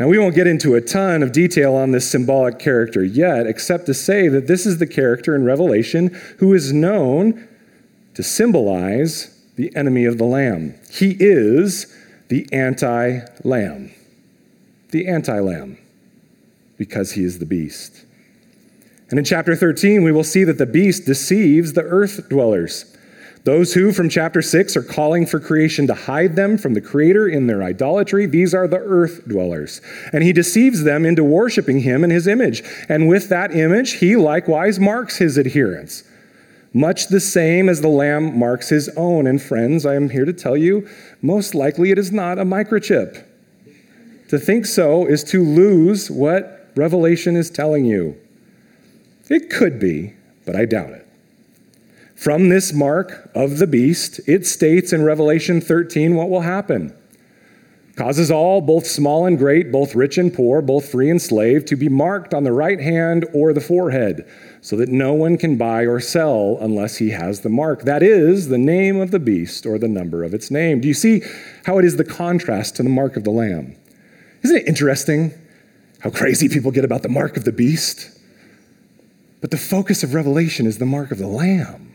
[0.00, 3.84] Now, we won't get into a ton of detail on this symbolic character yet, except
[3.84, 7.46] to say that this is the character in Revelation who is known
[8.14, 10.74] to symbolize the enemy of the Lamb.
[10.90, 11.94] He is
[12.28, 13.92] the anti Lamb.
[14.88, 15.76] The anti Lamb,
[16.78, 18.06] because he is the beast.
[19.10, 22.96] And in chapter 13, we will see that the beast deceives the earth dwellers.
[23.44, 27.28] Those who, from chapter 6, are calling for creation to hide them from the Creator
[27.28, 29.80] in their idolatry, these are the earth dwellers.
[30.12, 32.62] And he deceives them into worshiping him in his image.
[32.88, 36.04] And with that image, he likewise marks his adherents,
[36.74, 39.26] much the same as the Lamb marks his own.
[39.26, 40.86] And friends, I am here to tell you,
[41.22, 43.24] most likely it is not a microchip.
[44.28, 48.16] To think so is to lose what Revelation is telling you.
[49.30, 51.06] It could be, but I doubt it.
[52.20, 56.94] From this mark of the beast, it states in Revelation 13 what will happen.
[57.96, 61.76] Causes all, both small and great, both rich and poor, both free and slave, to
[61.76, 64.30] be marked on the right hand or the forehead,
[64.60, 67.84] so that no one can buy or sell unless he has the mark.
[67.84, 70.82] That is the name of the beast or the number of its name.
[70.82, 71.22] Do you see
[71.64, 73.76] how it is the contrast to the mark of the Lamb?
[74.42, 75.32] Isn't it interesting
[76.00, 78.10] how crazy people get about the mark of the beast?
[79.40, 81.89] But the focus of Revelation is the mark of the Lamb.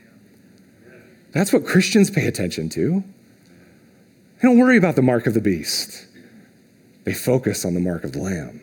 [1.36, 3.04] That's what Christians pay attention to.
[4.38, 6.08] They don't worry about the mark of the beast,
[7.04, 8.62] they focus on the mark of the Lamb.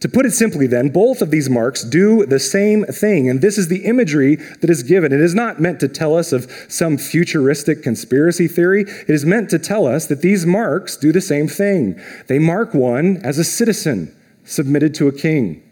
[0.00, 3.58] To put it simply, then, both of these marks do the same thing, and this
[3.58, 5.12] is the imagery that is given.
[5.12, 8.82] It is not meant to tell us of some futuristic conspiracy theory.
[8.82, 12.00] It is meant to tell us that these marks do the same thing.
[12.28, 15.62] They mark one as a citizen submitted to a king,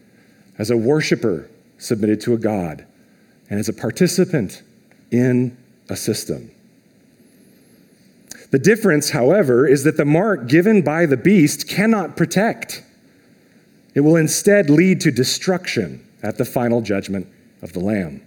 [0.59, 2.87] as a worshiper submitted to a god,
[3.49, 4.63] and as a participant
[5.15, 5.57] in
[5.89, 6.51] a system.
[8.51, 12.83] The difference, however, is that the mark given by the beast cannot protect.
[13.95, 17.27] It will instead lead to destruction at the final judgment
[17.63, 18.23] of the Lamb.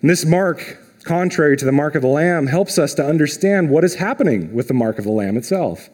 [0.00, 3.84] And this mark, contrary to the mark of the Lamb, helps us to understand what
[3.84, 5.88] is happening with the mark of the Lamb itself.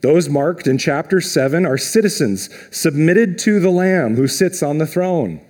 [0.00, 4.86] Those marked in chapter 7 are citizens submitted to the Lamb who sits on the
[4.86, 5.40] throne.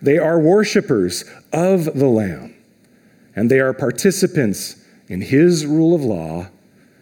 [0.00, 2.52] They are worshipers of the Lamb
[3.34, 4.76] and they are participants
[5.08, 6.48] in his rule of law,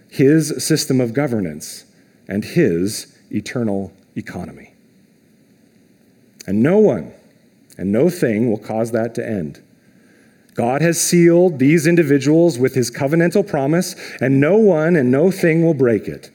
[0.09, 1.85] his system of governance,
[2.29, 4.75] and his eternal economy.
[6.47, 7.13] And no one
[7.79, 9.63] and no thing will cause that to end.
[10.55, 15.65] God has sealed these individuals with his covenantal promise, and no one and no thing
[15.65, 16.31] will break it.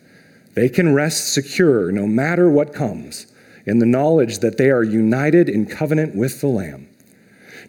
[0.55, 3.27] They can rest secure no matter what comes
[3.65, 6.87] in the knowledge that they are united in covenant with the Lamb.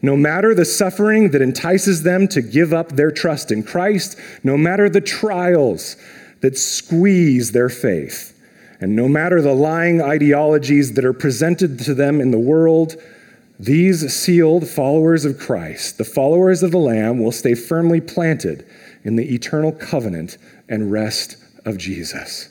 [0.02, 4.56] No matter the suffering that entices them to give up their trust in Christ, no
[4.56, 5.96] matter the trials
[6.40, 8.32] that squeeze their faith,
[8.80, 12.96] and no matter the lying ideologies that are presented to them in the world,
[13.58, 18.66] these sealed followers of Christ, the followers of the Lamb, will stay firmly planted
[19.02, 20.36] in the eternal covenant
[20.68, 22.50] and rest of Jesus.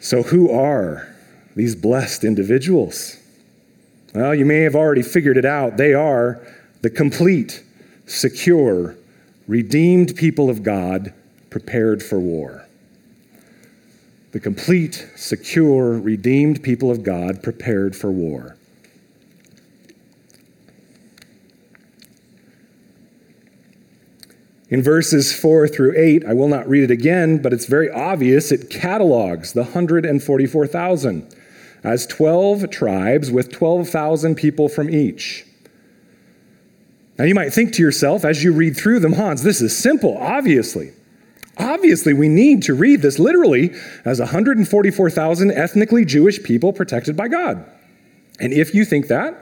[0.00, 1.14] So, who are
[1.54, 3.16] these blessed individuals?
[4.14, 5.76] Well, you may have already figured it out.
[5.76, 6.40] They are
[6.82, 7.64] the complete,
[8.06, 8.94] secure,
[9.48, 11.12] redeemed people of God
[11.50, 12.66] prepared for war.
[14.30, 18.56] The complete, secure, redeemed people of God prepared for war.
[24.68, 28.50] In verses 4 through 8, I will not read it again, but it's very obvious.
[28.50, 31.34] It catalogs the 144,000
[31.84, 35.44] as 12 tribes with 12,000 people from each.
[37.18, 40.16] Now, you might think to yourself as you read through them, Hans, this is simple,
[40.18, 40.90] obviously.
[41.56, 43.70] Obviously, we need to read this literally
[44.04, 47.64] as 144,000 ethnically Jewish people protected by God.
[48.40, 49.38] And if you think that,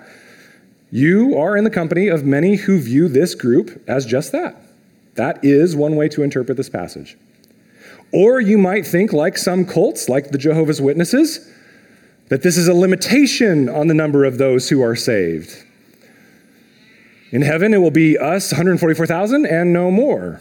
[0.91, 4.55] you are in the company of many who view this group as just that.
[5.15, 7.17] That is one way to interpret this passage.
[8.13, 11.51] Or you might think, like some cults, like the Jehovah's Witnesses,
[12.33, 15.55] that this is a limitation on the number of those who are saved.
[17.31, 20.41] In heaven, it will be us, 144,000, and no more.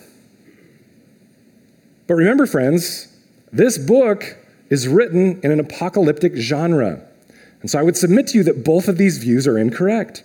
[2.08, 3.10] But remember, friends,
[3.52, 4.38] This book
[4.70, 7.02] is written in an apocalyptic genre.
[7.60, 10.24] And so I would submit to you that both of these views are incorrect.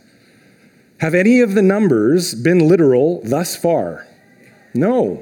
[1.00, 4.06] Have any of the numbers been literal thus far?
[4.72, 5.20] No.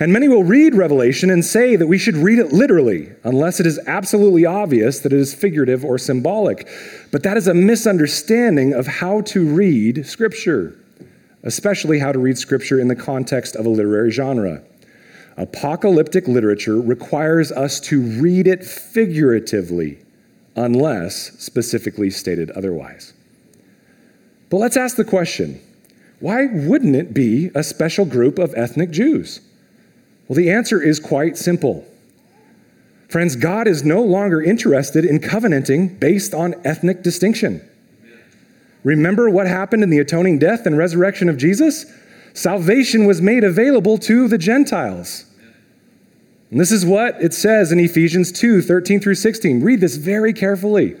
[0.00, 3.66] And many will read Revelation and say that we should read it literally, unless it
[3.66, 6.66] is absolutely obvious that it is figurative or symbolic.
[7.12, 10.74] But that is a misunderstanding of how to read Scripture,
[11.42, 14.62] especially how to read Scripture in the context of a literary genre.
[15.36, 19.98] Apocalyptic literature requires us to read it figuratively,
[20.56, 23.12] unless specifically stated otherwise.
[24.48, 25.60] But let's ask the question
[26.20, 29.40] why wouldn't it be a special group of ethnic Jews?
[30.30, 31.84] Well, the answer is quite simple.
[33.08, 37.68] Friends, God is no longer interested in covenanting based on ethnic distinction.
[38.84, 41.84] Remember what happened in the atoning death and resurrection of Jesus?
[42.32, 45.24] Salvation was made available to the Gentiles.
[46.52, 49.64] And this is what it says in Ephesians 2 13 through 16.
[49.64, 50.96] Read this very carefully.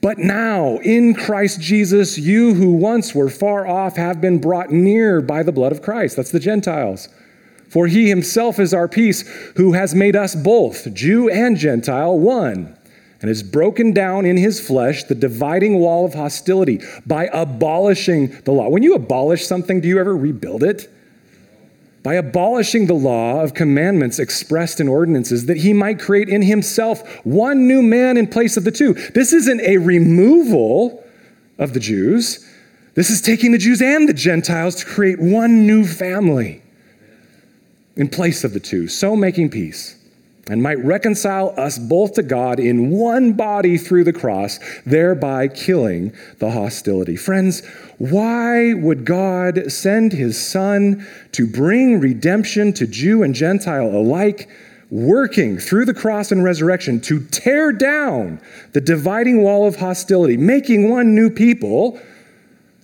[0.00, 5.20] But now, in Christ Jesus, you who once were far off have been brought near
[5.20, 6.14] by the blood of Christ.
[6.14, 7.08] That's the Gentiles.
[7.74, 9.22] For he himself is our peace,
[9.56, 12.78] who has made us both, Jew and Gentile, one,
[13.20, 18.52] and has broken down in his flesh the dividing wall of hostility by abolishing the
[18.52, 18.68] law.
[18.68, 20.88] When you abolish something, do you ever rebuild it?
[22.04, 27.24] by abolishing the law of commandments expressed in ordinances, that he might create in himself
[27.24, 28.92] one new man in place of the two.
[28.92, 31.02] This isn't a removal
[31.58, 32.46] of the Jews,
[32.92, 36.60] this is taking the Jews and the Gentiles to create one new family
[37.96, 39.96] in place of the two, so making peace
[40.48, 46.12] and might reconcile us both to God in one body through the cross, thereby killing
[46.38, 47.16] the hostility.
[47.16, 47.64] Friends,
[47.98, 54.48] why would God send his Son to bring redemption to Jew and Gentile alike?
[54.90, 58.40] Working through the cross and resurrection to tear down
[58.72, 61.98] the dividing wall of hostility, making one new people,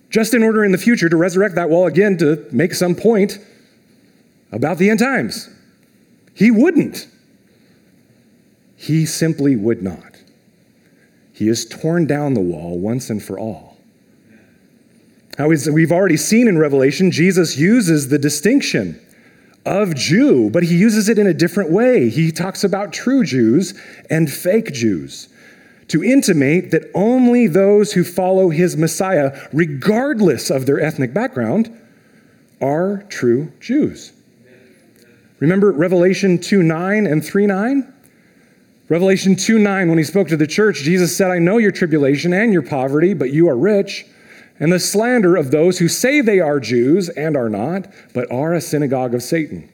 [0.08, 3.38] just in order in the future to resurrect that wall again to make some point
[4.52, 5.48] about the end times.
[6.34, 7.06] He wouldn't.
[8.76, 10.16] He simply would not.
[11.32, 13.76] He has torn down the wall once and for all.
[15.38, 19.00] Now, we've already seen in Revelation, Jesus uses the distinction
[19.64, 22.10] of Jew, but he uses it in a different way.
[22.10, 23.72] He talks about true Jews
[24.10, 25.28] and fake Jews
[25.88, 31.74] to intimate that only those who follow his Messiah, regardless of their ethnic background,
[32.60, 34.12] are true Jews.
[35.40, 37.94] Remember Revelation 2 9 and 3 9?
[38.90, 42.32] Revelation 2 9, when he spoke to the church, Jesus said, I know your tribulation
[42.32, 44.04] and your poverty, but you are rich,
[44.58, 48.52] and the slander of those who say they are Jews and are not, but are
[48.52, 49.70] a synagogue of Satan.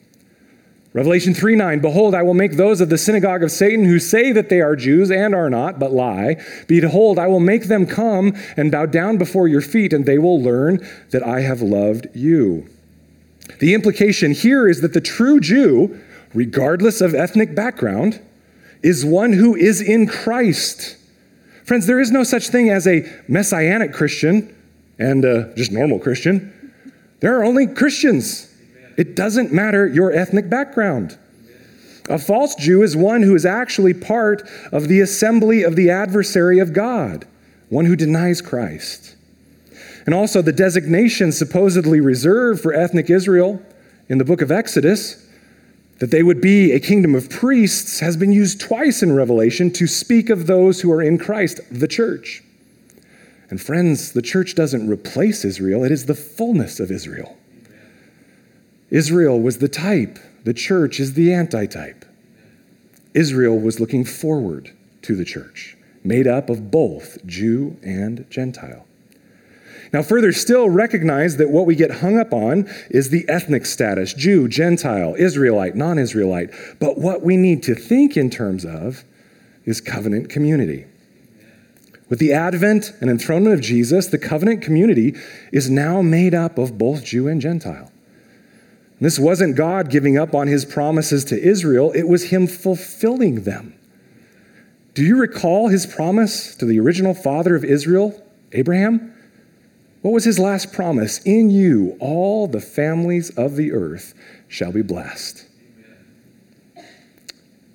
[0.93, 4.31] Revelation 3 9, Behold, I will make those of the synagogue of Satan who say
[4.31, 6.37] that they are Jews and are not, but lie.
[6.67, 10.41] Behold, I will make them come and bow down before your feet, and they will
[10.41, 12.69] learn that I have loved you.
[13.59, 15.99] The implication here is that the true Jew,
[16.33, 18.21] regardless of ethnic background,
[18.83, 20.97] is one who is in Christ.
[21.65, 24.55] Friends, there is no such thing as a messianic Christian
[24.99, 26.53] and a just normal Christian.
[27.19, 28.53] There are only Christians.
[28.97, 31.17] It doesn't matter your ethnic background.
[32.09, 36.59] A false Jew is one who is actually part of the assembly of the adversary
[36.59, 37.27] of God,
[37.67, 39.16] one who denies Christ.
[40.07, 43.61] And also, the designation supposedly reserved for ethnic Israel
[44.07, 45.27] in the book of Exodus
[45.99, 49.85] that they would be a kingdom of priests has been used twice in Revelation to
[49.85, 52.41] speak of those who are in Christ, the church.
[53.49, 57.37] And friends, the church doesn't replace Israel, it is the fullness of Israel.
[58.89, 62.05] Israel was the type, the church is the antitype.
[63.13, 68.86] Israel was looking forward to the church, made up of both Jew and Gentile.
[69.93, 74.13] Now, further still, recognize that what we get hung up on is the ethnic status
[74.13, 76.49] Jew, Gentile, Israelite, non Israelite.
[76.79, 79.03] But what we need to think in terms of
[79.65, 80.85] is covenant community.
[82.09, 85.15] With the advent and enthronement of Jesus, the covenant community
[85.51, 87.91] is now made up of both Jew and Gentile.
[88.99, 93.43] And this wasn't God giving up on his promises to Israel, it was him fulfilling
[93.43, 93.77] them.
[94.93, 98.23] Do you recall his promise to the original father of Israel,
[98.53, 99.13] Abraham?
[100.07, 101.19] What was his last promise?
[101.25, 104.13] In you, all the families of the earth
[104.47, 105.45] shall be blessed.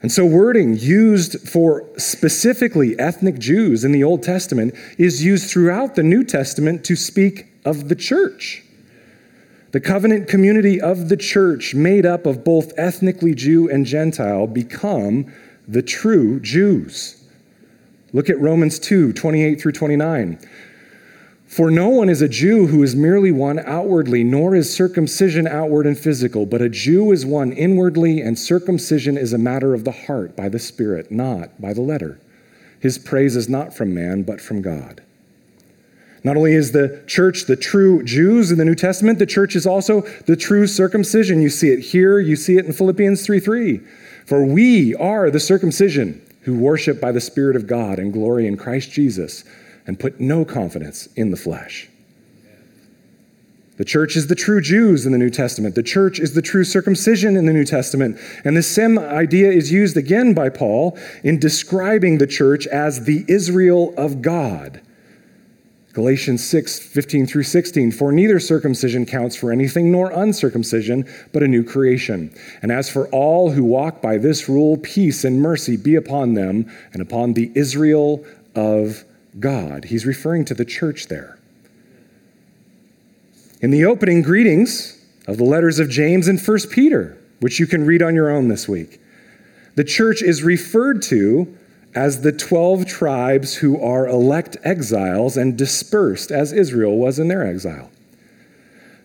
[0.00, 5.94] And so, wording used for specifically ethnic Jews in the Old Testament is used throughout
[5.94, 8.64] the New Testament to speak of the church.
[9.72, 15.30] The covenant community of the church, made up of both ethnically Jew and Gentile, become
[15.68, 17.22] the true Jews.
[18.14, 20.38] Look at Romans 2 28 through 29.
[21.52, 25.86] For no one is a Jew who is merely one outwardly, nor is circumcision outward
[25.86, 29.92] and physical, but a Jew is one inwardly, and circumcision is a matter of the
[29.92, 32.18] heart by the Spirit, not by the letter.
[32.80, 35.02] His praise is not from man, but from God.
[36.24, 39.66] Not only is the church the true Jews in the New Testament, the church is
[39.66, 41.42] also the true circumcision.
[41.42, 43.78] You see it here, you see it in Philippians 3 3.
[44.24, 48.56] For we are the circumcision who worship by the Spirit of God and glory in
[48.56, 49.44] Christ Jesus
[49.86, 51.88] and put no confidence in the flesh.
[53.78, 55.74] The church is the true Jews in the New Testament.
[55.74, 58.18] The church is the true circumcision in the New Testament.
[58.44, 63.24] And the same idea is used again by Paul in describing the church as the
[63.28, 64.82] Israel of God.
[65.94, 67.92] Galatians 6, 15 through 16.
[67.92, 72.34] For neither circumcision counts for anything, nor uncircumcision, but a new creation.
[72.62, 76.70] And as for all who walk by this rule, peace and mercy be upon them
[76.92, 78.24] and upon the Israel
[78.54, 79.04] of
[79.38, 79.86] God.
[79.86, 81.38] He's referring to the church there.
[83.60, 87.86] In the opening greetings of the letters of James and 1 Peter, which you can
[87.86, 89.00] read on your own this week,
[89.74, 91.56] the church is referred to
[91.94, 97.46] as the 12 tribes who are elect exiles and dispersed as Israel was in their
[97.46, 97.90] exile.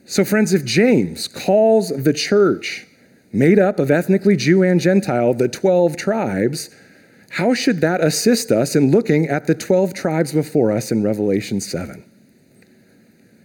[0.06, 2.88] So, friends, if James calls the church
[3.34, 6.70] made up of ethnically Jew and Gentile the 12 tribes,
[7.32, 11.60] how should that assist us in looking at the 12 tribes before us in Revelation
[11.60, 12.04] 7?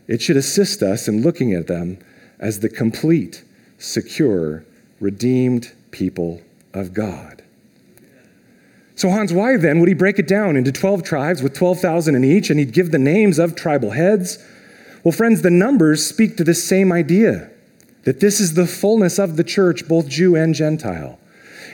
[0.07, 1.99] It should assist us in looking at them
[2.39, 3.45] as the complete,
[3.78, 4.64] secure,
[5.01, 7.43] redeemed people of God.
[8.95, 12.24] So, Hans, why then would he break it down into 12 tribes with 12,000 in
[12.24, 14.39] each and he'd give the names of tribal heads?
[15.03, 17.51] Well, friends, the numbers speak to the same idea
[18.05, 21.18] that this is the fullness of the church, both Jew and Gentile.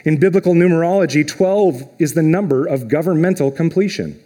[0.05, 4.21] In biblical numerology, 12 is the number of governmental completion.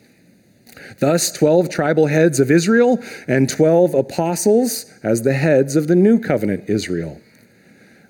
[1.00, 6.20] Thus, 12 tribal heads of Israel and 12 apostles as the heads of the new
[6.20, 7.20] covenant Israel.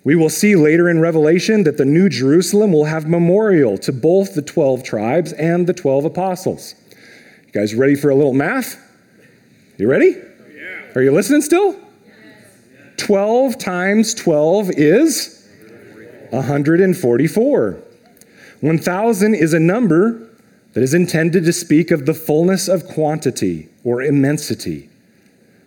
[0.03, 4.36] We will see later in Revelation that the New Jerusalem will have memorial to both
[4.36, 6.76] the 12 tribes and the 12 apostles.
[7.45, 8.78] You guys ready for a little math?
[9.78, 10.16] You ready?
[10.18, 10.91] Oh, yeah.
[10.95, 11.80] Are you listening still?
[12.97, 15.43] 12 times 12 is
[16.34, 17.84] 144.
[18.61, 20.29] 1,000 is a number
[20.73, 24.89] that is intended to speak of the fullness of quantity or immensity.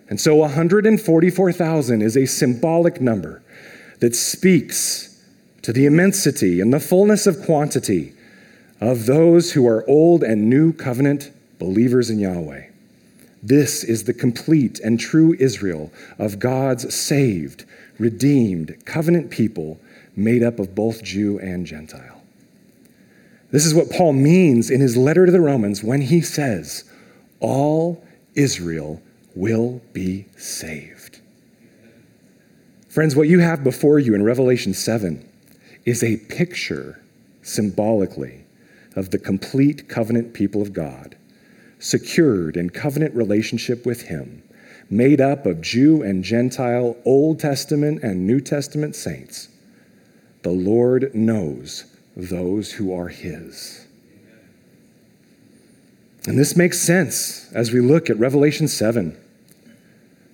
[0.09, 3.43] And so 144,000 is a symbolic number
[4.01, 5.23] that speaks
[5.63, 8.13] to the immensity and the fullness of quantity
[8.81, 12.67] of those who are old and new covenant believers in Yahweh.
[13.43, 17.65] This is the complete and true Israel of God's saved,
[17.99, 19.81] redeemed, covenant people
[20.17, 22.23] made up of both Jew and Gentile.
[23.51, 26.85] This is what Paul means in his letter to the Romans when he says,
[27.39, 28.05] All
[28.35, 29.01] Israel
[29.35, 31.21] will be saved.
[32.89, 35.27] Friends, what you have before you in Revelation 7
[35.85, 37.01] is a picture,
[37.43, 38.45] symbolically,
[38.97, 41.17] of the complete covenant people of God,
[41.79, 44.43] secured in covenant relationship with Him,
[44.89, 49.51] made up of Jew and Gentile, Old Testament and New Testament saints
[50.47, 51.87] the Lord knows
[52.17, 53.85] those who are His.
[56.25, 59.21] And this makes sense as we look at Revelation 7.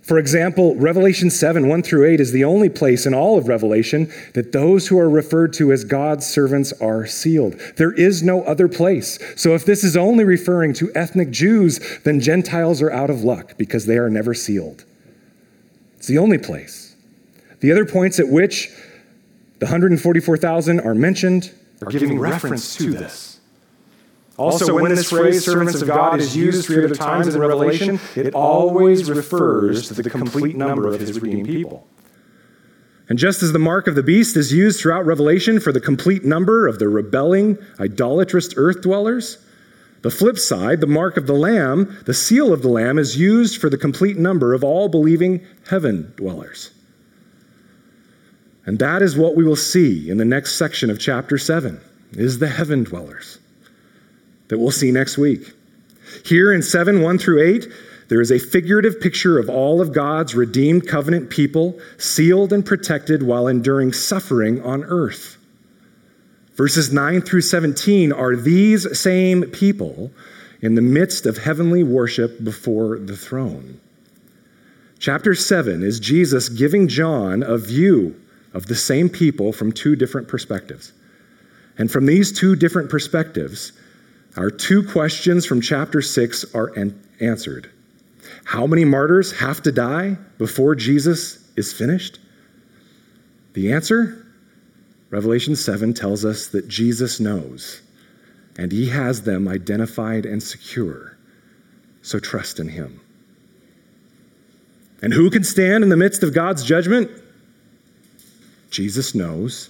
[0.02, 4.12] For example, Revelation 7, 1 through 8 is the only place in all of Revelation
[4.34, 7.58] that those who are referred to as God's servants are sealed.
[7.78, 9.18] There is no other place.
[9.36, 13.56] So if this is only referring to ethnic Jews, then Gentiles are out of luck
[13.56, 14.84] because they are never sealed.
[15.96, 16.96] It's the only place.
[17.60, 18.68] The other points at which
[19.62, 21.52] the 144,000 are mentioned,
[21.82, 23.38] are giving reference to this.
[24.36, 28.34] Also, when this phrase, servants of God, is used three other times in Revelation, it
[28.34, 31.86] always refers to the complete number of his redeemed people.
[33.08, 36.24] And just as the mark of the beast is used throughout Revelation for the complete
[36.24, 39.38] number of the rebelling, idolatrous earth dwellers,
[40.00, 43.60] the flip side, the mark of the Lamb, the seal of the Lamb, is used
[43.60, 46.72] for the complete number of all believing heaven dwellers.
[48.64, 51.80] And that is what we will see in the next section of chapter 7
[52.12, 53.38] is the heaven dwellers
[54.48, 55.52] that we'll see next week.
[56.24, 57.66] Here in 7 1 through 8,
[58.08, 63.22] there is a figurative picture of all of God's redeemed covenant people, sealed and protected
[63.22, 65.38] while enduring suffering on earth.
[66.54, 70.10] Verses 9 through 17 are these same people
[70.60, 73.80] in the midst of heavenly worship before the throne.
[74.98, 78.14] Chapter 7 is Jesus giving John a view
[78.54, 80.92] of the same people from two different perspectives.
[81.78, 83.72] And from these two different perspectives,
[84.36, 87.70] our two questions from chapter 6 are an- answered.
[88.44, 92.18] How many martyrs have to die before Jesus is finished?
[93.54, 94.26] The answer?
[95.10, 97.82] Revelation 7 tells us that Jesus knows,
[98.56, 101.16] and he has them identified and secure.
[102.00, 103.00] So trust in him.
[105.02, 107.10] And who can stand in the midst of God's judgment?
[108.72, 109.68] Jesus knows,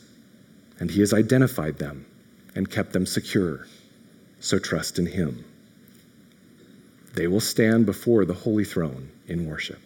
[0.78, 2.06] and he has identified them
[2.54, 3.66] and kept them secure.
[4.38, 5.44] So trust in him.
[7.14, 9.80] They will stand before the holy throne in worship.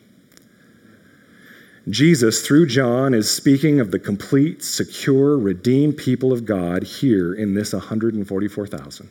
[1.88, 7.54] Jesus, through John, is speaking of the complete, secure, redeemed people of God here in
[7.54, 9.08] this 144,000.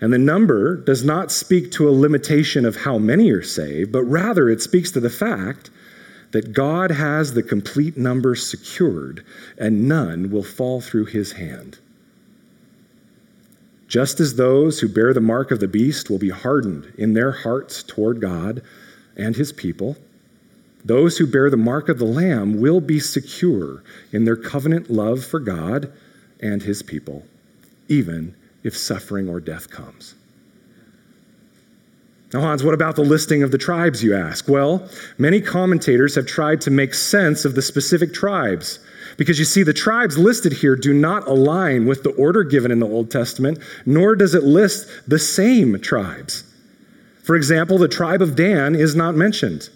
[0.00, 4.02] And the number does not speak to a limitation of how many are saved, but
[4.04, 5.70] rather it speaks to the fact
[6.32, 9.24] that God has the complete number secured
[9.58, 11.78] and none will fall through his hand.
[13.88, 17.32] Just as those who bear the mark of the beast will be hardened in their
[17.32, 18.62] hearts toward God
[19.16, 19.96] and his people,
[20.84, 25.24] those who bear the mark of the Lamb will be secure in their covenant love
[25.24, 25.92] for God
[26.40, 27.26] and his people,
[27.88, 30.14] even if suffering or death comes.
[32.32, 34.48] Now, Hans, what about the listing of the tribes, you ask?
[34.48, 38.78] Well, many commentators have tried to make sense of the specific tribes.
[39.16, 42.78] Because you see, the tribes listed here do not align with the order given in
[42.78, 46.44] the Old Testament, nor does it list the same tribes.
[47.24, 49.68] For example, the tribe of Dan is not mentioned,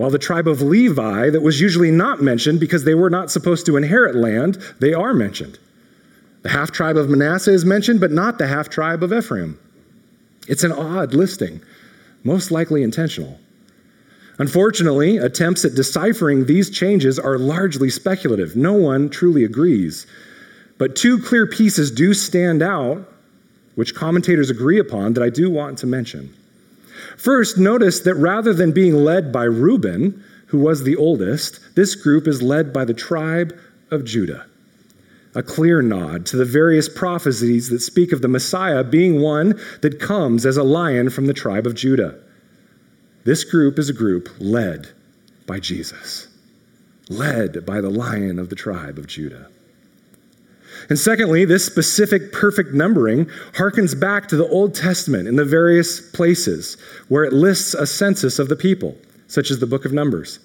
[0.00, 3.66] while the tribe of Levi, that was usually not mentioned because they were not supposed
[3.66, 5.58] to inherit land, they are mentioned.
[6.40, 9.58] The half tribe of Manasseh is mentioned, but not the half tribe of Ephraim.
[10.50, 11.62] It's an odd listing,
[12.24, 13.38] most likely intentional.
[14.40, 18.56] Unfortunately, attempts at deciphering these changes are largely speculative.
[18.56, 20.08] No one truly agrees.
[20.76, 23.08] But two clear pieces do stand out,
[23.76, 26.34] which commentators agree upon, that I do want to mention.
[27.16, 32.26] First, notice that rather than being led by Reuben, who was the oldest, this group
[32.26, 33.56] is led by the tribe
[33.92, 34.49] of Judah
[35.34, 40.00] a clear nod to the various prophecies that speak of the Messiah being one that
[40.00, 42.18] comes as a lion from the tribe of Judah.
[43.24, 44.88] This group is a group led
[45.46, 46.26] by Jesus,
[47.08, 49.48] led by the lion of the tribe of Judah.
[50.88, 56.00] And secondly, this specific perfect numbering harkens back to the Old Testament in the various
[56.00, 56.76] places
[57.08, 60.40] where it lists a census of the people, such as the book of Numbers.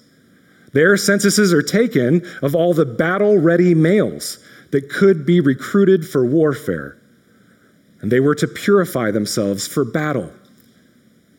[0.72, 4.38] Their censuses are taken of all the battle ready males
[4.70, 6.96] that could be recruited for warfare.
[8.00, 10.32] And they were to purify themselves for battle.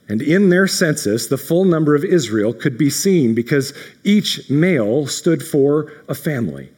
[0.09, 3.73] And in their census, the full number of Israel could be seen because
[4.03, 6.69] each male stood for a family.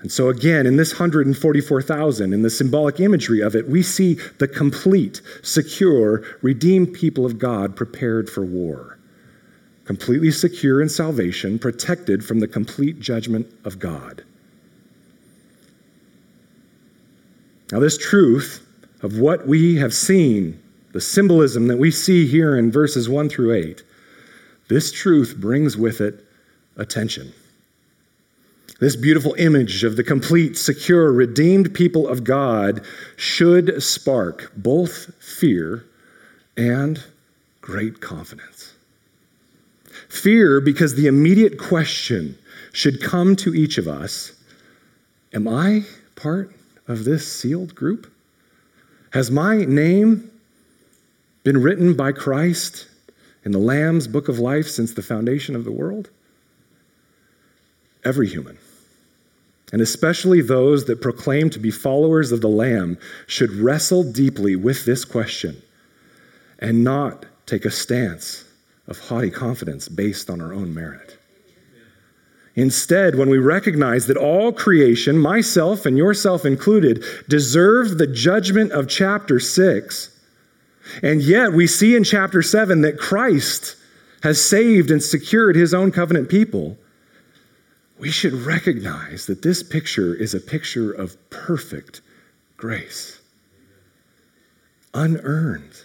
[0.00, 4.48] And so, again, in this 144,000, in the symbolic imagery of it, we see the
[4.48, 8.98] complete, secure, redeemed people of God prepared for war.
[9.84, 14.24] Completely secure in salvation, protected from the complete judgment of God.
[17.72, 18.66] Now, this truth
[19.00, 20.62] of what we have seen,
[20.92, 23.82] the symbolism that we see here in verses 1 through 8,
[24.68, 26.22] this truth brings with it
[26.76, 27.32] attention.
[28.78, 32.84] This beautiful image of the complete, secure, redeemed people of God
[33.16, 35.86] should spark both fear
[36.58, 37.02] and
[37.62, 38.74] great confidence.
[40.10, 42.36] Fear, because the immediate question
[42.74, 44.32] should come to each of us
[45.32, 46.54] Am I part
[46.92, 48.12] of this sealed group?
[49.10, 50.30] Has my name
[51.42, 52.86] been written by Christ
[53.44, 56.10] in the Lamb's book of life since the foundation of the world?
[58.04, 58.58] Every human,
[59.72, 64.84] and especially those that proclaim to be followers of the Lamb, should wrestle deeply with
[64.84, 65.60] this question
[66.58, 68.44] and not take a stance
[68.86, 71.18] of haughty confidence based on our own merit.
[72.54, 78.88] Instead, when we recognize that all creation, myself and yourself included, deserve the judgment of
[78.88, 80.20] chapter 6,
[81.02, 83.76] and yet we see in chapter 7 that Christ
[84.22, 86.76] has saved and secured his own covenant people,
[87.98, 92.00] we should recognize that this picture is a picture of perfect
[92.56, 93.20] grace.
[94.92, 95.82] Unearned,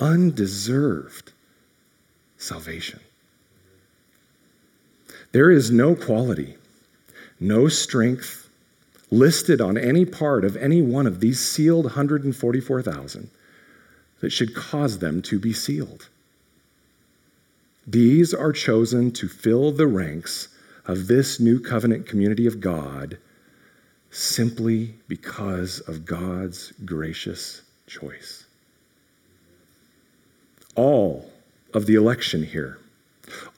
[0.00, 1.32] undeserved
[2.38, 3.00] salvation.
[5.36, 6.56] There is no quality,
[7.38, 8.48] no strength
[9.10, 13.28] listed on any part of any one of these sealed 144,000
[14.20, 16.08] that should cause them to be sealed.
[17.86, 20.48] These are chosen to fill the ranks
[20.86, 23.18] of this new covenant community of God
[24.10, 28.46] simply because of God's gracious choice.
[30.74, 31.30] All
[31.74, 32.78] of the election here,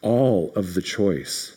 [0.03, 1.55] all of the choice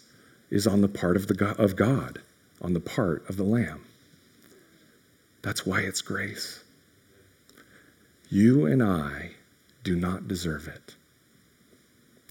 [0.51, 2.21] is on the part of, the, of God,
[2.61, 3.83] on the part of the Lamb.
[5.41, 6.63] That's why it's grace.
[8.29, 9.31] You and I
[9.83, 10.95] do not deserve it.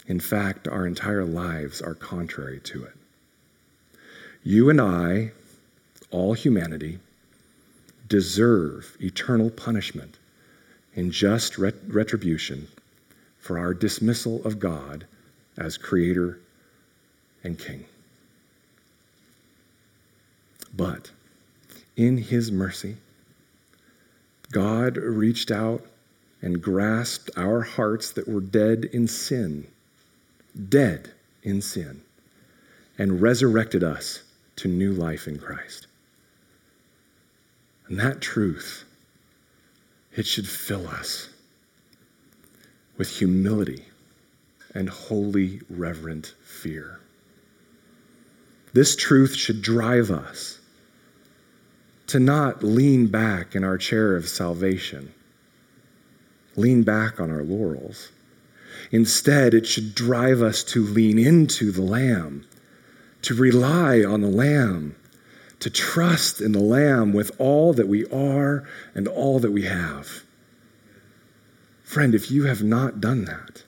[0.07, 2.95] In fact, our entire lives are contrary to it.
[4.43, 5.33] You and I,
[6.11, 6.99] all humanity,
[8.09, 10.17] deserve eternal punishment
[10.97, 12.69] and just ret- retribution
[13.39, 15.07] for our dismissal of God
[15.57, 16.39] as Creator
[17.45, 17.85] and King.
[20.75, 21.11] But
[21.97, 22.97] in His mercy,
[24.53, 25.85] God reached out
[26.43, 29.67] and grasped our hearts that were dead in sin,
[30.69, 31.11] dead
[31.43, 32.03] in sin,
[32.99, 34.23] and resurrected us
[34.57, 35.87] to new life in Christ.
[37.89, 38.85] And that truth,
[40.15, 41.29] it should fill us
[42.97, 43.85] with humility
[44.75, 47.01] and holy, reverent fear.
[48.73, 50.60] This truth should drive us
[52.11, 55.13] to not lean back in our chair of salvation,
[56.57, 58.11] lean back on our laurels.
[58.91, 62.45] Instead, it should drive us to lean into the Lamb,
[63.23, 64.97] to rely on the Lamb,
[65.61, 70.25] to trust in the Lamb with all that we are and all that we have.
[71.85, 73.63] Friend, if you have not done that,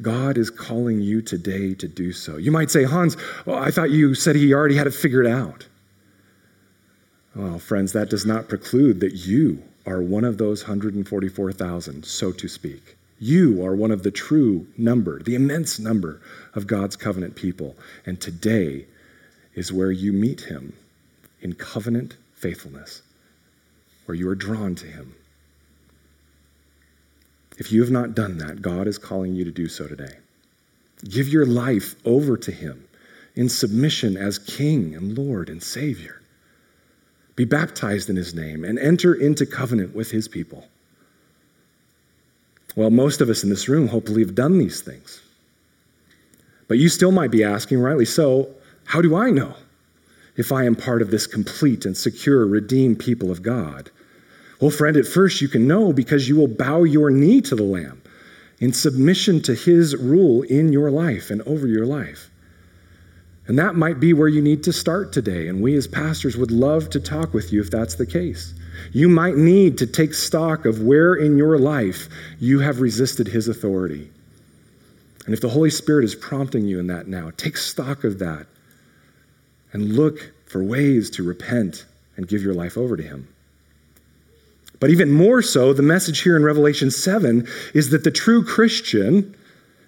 [0.00, 2.36] God is calling you today to do so.
[2.36, 3.16] You might say, Hans,
[3.46, 5.66] well, I thought you said he already had it figured out.
[7.34, 12.46] Well, friends, that does not preclude that you are one of those 144,000, so to
[12.46, 12.96] speak.
[13.18, 16.20] You are one of the true number, the immense number
[16.54, 17.74] of God's covenant people.
[18.04, 18.84] And today
[19.54, 20.74] is where you meet him
[21.40, 23.00] in covenant faithfulness,
[24.04, 25.14] where you are drawn to him.
[27.56, 30.16] If you have not done that, God is calling you to do so today.
[31.04, 32.86] Give your life over to him
[33.34, 36.21] in submission as King and Lord and Savior
[37.36, 40.66] be baptized in his name, and enter into covenant with his people.
[42.76, 45.20] Well, most of us in this room hopefully have done these things.
[46.68, 48.48] But you still might be asking, rightly so,
[48.84, 49.54] how do I know
[50.36, 53.90] if I am part of this complete and secure, redeemed people of God?
[54.60, 57.62] Well, friend, at first you can know because you will bow your knee to the
[57.62, 58.00] Lamb
[58.60, 62.30] in submission to his rule in your life and over your life.
[63.48, 65.48] And that might be where you need to start today.
[65.48, 68.54] And we as pastors would love to talk with you if that's the case.
[68.92, 73.48] You might need to take stock of where in your life you have resisted his
[73.48, 74.10] authority.
[75.24, 78.46] And if the Holy Spirit is prompting you in that now, take stock of that
[79.72, 81.86] and look for ways to repent
[82.16, 83.28] and give your life over to him.
[84.80, 89.34] But even more so, the message here in Revelation 7 is that the true Christian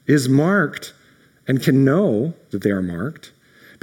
[0.06, 0.94] is marked
[1.48, 3.32] and can know that they are marked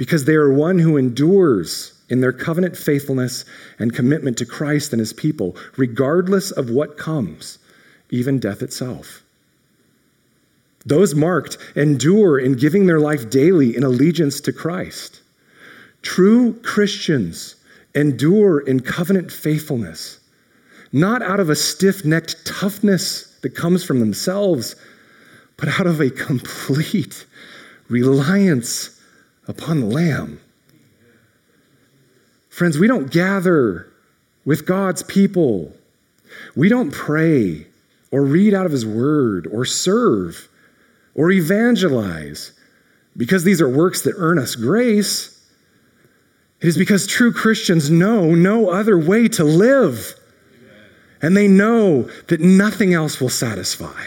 [0.02, 3.44] because they are one who endures in their covenant faithfulness
[3.78, 7.60] and commitment to Christ and his people, regardless of what comes,
[8.10, 9.22] even death itself.
[10.84, 15.20] Those marked endure in giving their life daily in allegiance to Christ.
[16.02, 17.54] True Christians
[17.94, 20.18] endure in covenant faithfulness,
[20.90, 24.74] not out of a stiff necked toughness that comes from themselves,
[25.56, 27.24] but out of a complete
[27.88, 28.91] reliance
[29.48, 30.40] upon the Lamb.
[32.48, 33.92] Friends, we don't gather
[34.44, 35.72] with God's people.
[36.54, 37.66] We don't pray
[38.10, 40.48] or read out of His Word or serve
[41.14, 42.52] or evangelize
[43.16, 45.38] because these are works that earn us grace.
[46.60, 50.14] It is because true Christians know no other way to live.
[51.20, 54.06] And they know that nothing else will satisfy.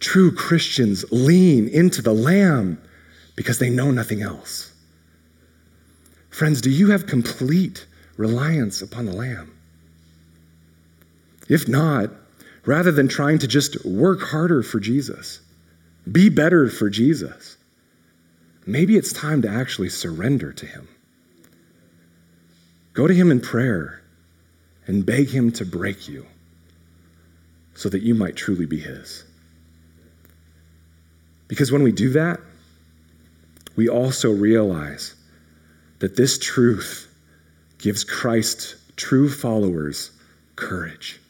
[0.00, 2.82] True Christians lean into the Lamb
[3.36, 4.72] because they know nothing else.
[6.30, 9.56] Friends, do you have complete reliance upon the Lamb?
[11.48, 12.10] If not,
[12.64, 15.40] rather than trying to just work harder for Jesus,
[16.10, 17.56] be better for Jesus,
[18.66, 20.88] maybe it's time to actually surrender to Him.
[22.94, 24.02] Go to Him in prayer
[24.86, 26.26] and beg Him to break you
[27.74, 29.24] so that you might truly be His.
[31.48, 32.40] Because when we do that,
[33.76, 35.14] we also realize
[36.00, 37.08] that this truth
[37.78, 40.10] gives Christ's true followers
[40.56, 41.20] courage.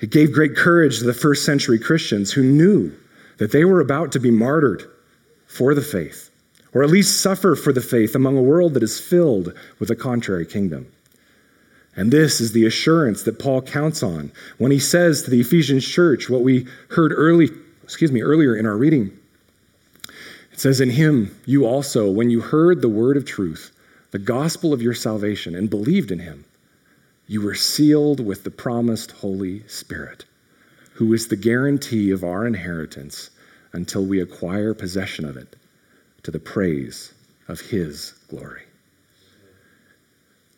[0.00, 2.92] It gave great courage to the first century Christians who knew
[3.38, 4.84] that they were about to be martyred
[5.46, 6.30] for the faith,
[6.74, 9.96] or at least suffer for the faith among a world that is filled with a
[9.96, 10.86] contrary kingdom.
[11.96, 15.80] And this is the assurance that Paul counts on when he says to the Ephesian
[15.80, 17.48] church what we heard early,
[17.82, 19.18] excuse me, earlier in our reading.
[20.56, 23.72] It says, In him you also, when you heard the word of truth,
[24.10, 26.46] the gospel of your salvation, and believed in him,
[27.26, 30.24] you were sealed with the promised Holy Spirit,
[30.94, 33.28] who is the guarantee of our inheritance
[33.74, 35.56] until we acquire possession of it
[36.22, 37.12] to the praise
[37.48, 38.62] of his glory.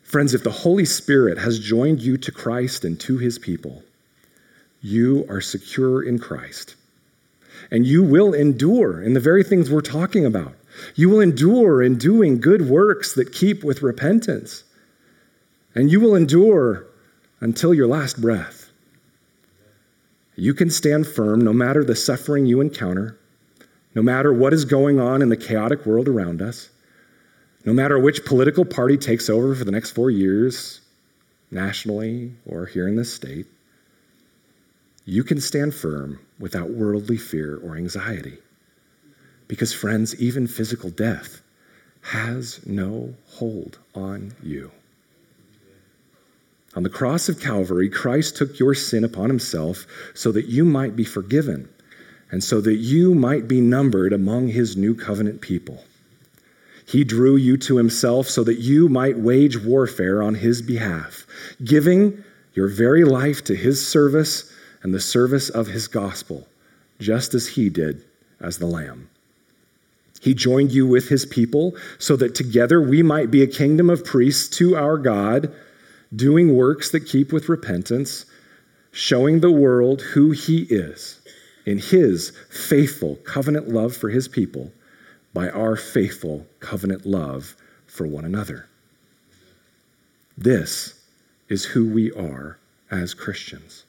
[0.03, 3.83] Friends, if the Holy Spirit has joined you to Christ and to his people,
[4.81, 6.75] you are secure in Christ.
[7.71, 10.53] And you will endure in the very things we're talking about.
[10.95, 14.63] You will endure in doing good works that keep with repentance.
[15.75, 16.85] And you will endure
[17.41, 18.71] until your last breath.
[20.35, 23.17] You can stand firm no matter the suffering you encounter,
[23.93, 26.69] no matter what is going on in the chaotic world around us.
[27.65, 30.79] No matter which political party takes over for the next four years,
[31.51, 33.47] nationally or here in this state,
[35.09, 38.37] you can stand firm without worldly fear or anxiety.
[39.47, 41.41] Because, friends, even physical death
[42.01, 44.71] has no hold on you.
[46.75, 50.95] On the cross of Calvary, Christ took your sin upon himself so that you might
[50.95, 51.67] be forgiven
[52.31, 55.83] and so that you might be numbered among his new covenant people.
[56.85, 61.25] He drew you to himself so that you might wage warfare on his behalf,
[61.63, 64.48] giving your very life to his service
[64.81, 66.47] and the service of his gospel,
[66.99, 68.03] just as he did
[68.39, 69.09] as the Lamb.
[70.21, 74.03] He joined you with his people so that together we might be a kingdom of
[74.03, 75.53] priests to our God,
[76.13, 78.25] doing works that keep with repentance,
[78.91, 81.19] showing the world who he is
[81.65, 84.71] in his faithful covenant love for his people
[85.33, 87.55] by our faithful covenant love
[87.85, 88.67] for one another.
[90.37, 90.95] This
[91.47, 92.57] is who we are
[92.89, 93.85] as Christians.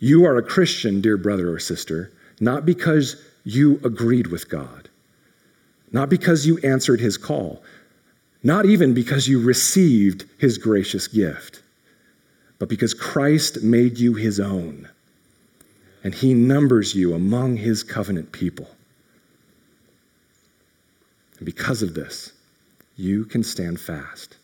[0.00, 4.88] You are a Christian, dear brother or sister, not because you agreed with God,
[5.92, 7.62] not because you answered his call,
[8.42, 11.62] not even because you received his gracious gift,
[12.58, 14.88] but because Christ made you his own
[16.02, 18.70] and he numbers you among his covenant people.
[21.36, 22.32] And because of this,
[22.96, 24.36] you can stand fast.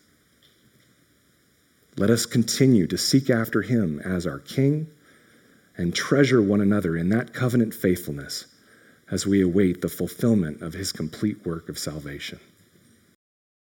[1.95, 4.87] Let us continue to seek after him as our king
[5.77, 8.45] and treasure one another in that covenant faithfulness
[9.09, 12.39] as we await the fulfillment of his complete work of salvation.